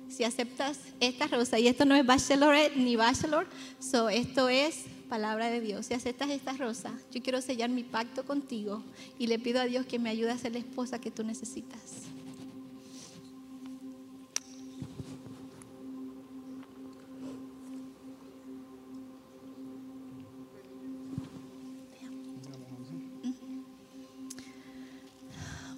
[0.09, 3.47] Si aceptas esta rosa, y esto no es bachelorette ni bachelor,
[3.79, 5.87] so esto es palabra de Dios.
[5.87, 8.83] Si aceptas esta rosa, yo quiero sellar mi pacto contigo
[9.19, 11.81] y le pido a Dios que me ayude a ser la esposa que tú necesitas.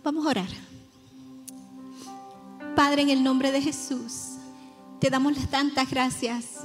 [0.03, 0.49] Vamos a orar.
[2.75, 4.37] Padre, en el nombre de Jesús,
[4.99, 6.61] te damos las tantas gracias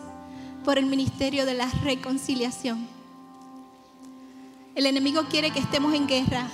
[0.64, 2.88] por el ministerio de la reconciliación.
[4.74, 6.48] El enemigo quiere que estemos en guerra,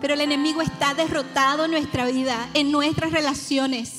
[0.00, 3.97] pero el enemigo está derrotado en nuestra vida, en nuestras relaciones.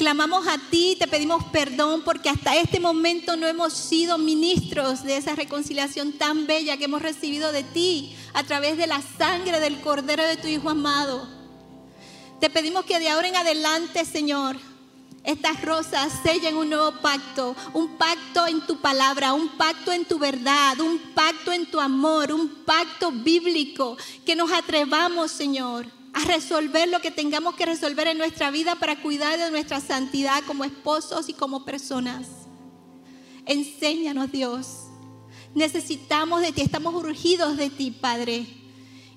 [0.00, 5.18] Clamamos a ti, te pedimos perdón porque hasta este momento no hemos sido ministros de
[5.18, 9.78] esa reconciliación tan bella que hemos recibido de ti a través de la sangre del
[9.82, 11.28] Cordero de tu Hijo amado.
[12.40, 14.56] Te pedimos que de ahora en adelante, Señor,
[15.22, 20.18] estas rosas sellen un nuevo pacto, un pacto en tu palabra, un pacto en tu
[20.18, 26.88] verdad, un pacto en tu amor, un pacto bíblico, que nos atrevamos, Señor, a resolver
[26.88, 31.28] lo que tengamos que resolver en nuestra vida para cuidar de nuestra santidad como esposos
[31.28, 32.26] y como personas.
[33.46, 34.86] Enséñanos, Dios.
[35.54, 38.59] Necesitamos de ti, estamos urgidos de ti, Padre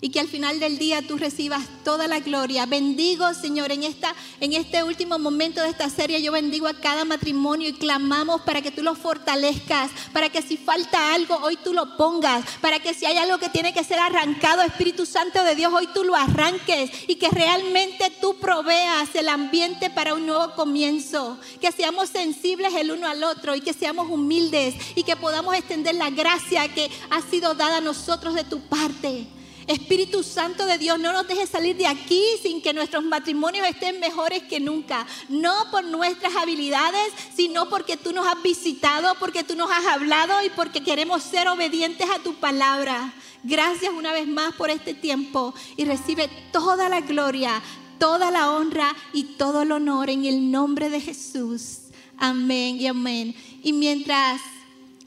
[0.04, 2.66] y que al final del día tú recibas toda la gloria.
[2.66, 7.06] Bendigo, Señor, en, esta, en este último momento de esta serie, yo bendigo a cada
[7.06, 11.72] matrimonio y clamamos para que tú lo fortalezcas, para que si falta algo, hoy tú
[11.72, 15.56] lo pongas, para que si hay algo que tiene que ser arrancado, Espíritu Santo de
[15.56, 20.54] Dios, hoy tú lo arranques y que realmente tú proveas el ambiente para un nuevo
[20.54, 25.56] comienzo, que seamos sensibles el uno al otro y que seamos humildes y que podamos
[25.56, 29.28] extender la gracia que ha sido dada a nosotros de tu parte.
[29.68, 34.00] Espíritu Santo de Dios, no nos dejes salir de aquí sin que nuestros matrimonios estén
[34.00, 35.06] mejores que nunca.
[35.30, 40.44] No por nuestras habilidades, sino porque tú nos has visitado, porque tú nos has hablado
[40.46, 43.14] y porque queremos ser obedientes a tu palabra.
[43.44, 47.62] Gracias una vez más por este tiempo y recibe toda la gloria,
[48.00, 51.80] toda la honra y todo el honor en el nombre de Jesús.
[52.18, 53.36] Amén y amén.
[53.64, 54.42] Y mientras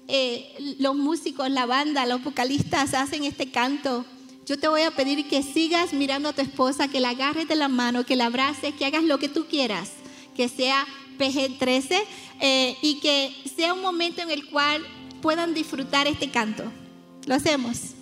[0.09, 4.05] eh, los músicos, la banda, los vocalistas hacen este canto,
[4.47, 7.57] yo te voy a pedir que sigas mirando a tu esposa, que la agarres de
[7.57, 9.91] la mano, que la abraces, que hagas lo que tú quieras,
[10.37, 10.87] que sea
[11.19, 12.03] PG-13
[12.41, 14.87] eh, y que sea un momento en el cual
[15.21, 16.63] puedan disfrutar este canto.
[17.27, 17.96] Lo hacemos.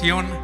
[0.00, 0.37] Su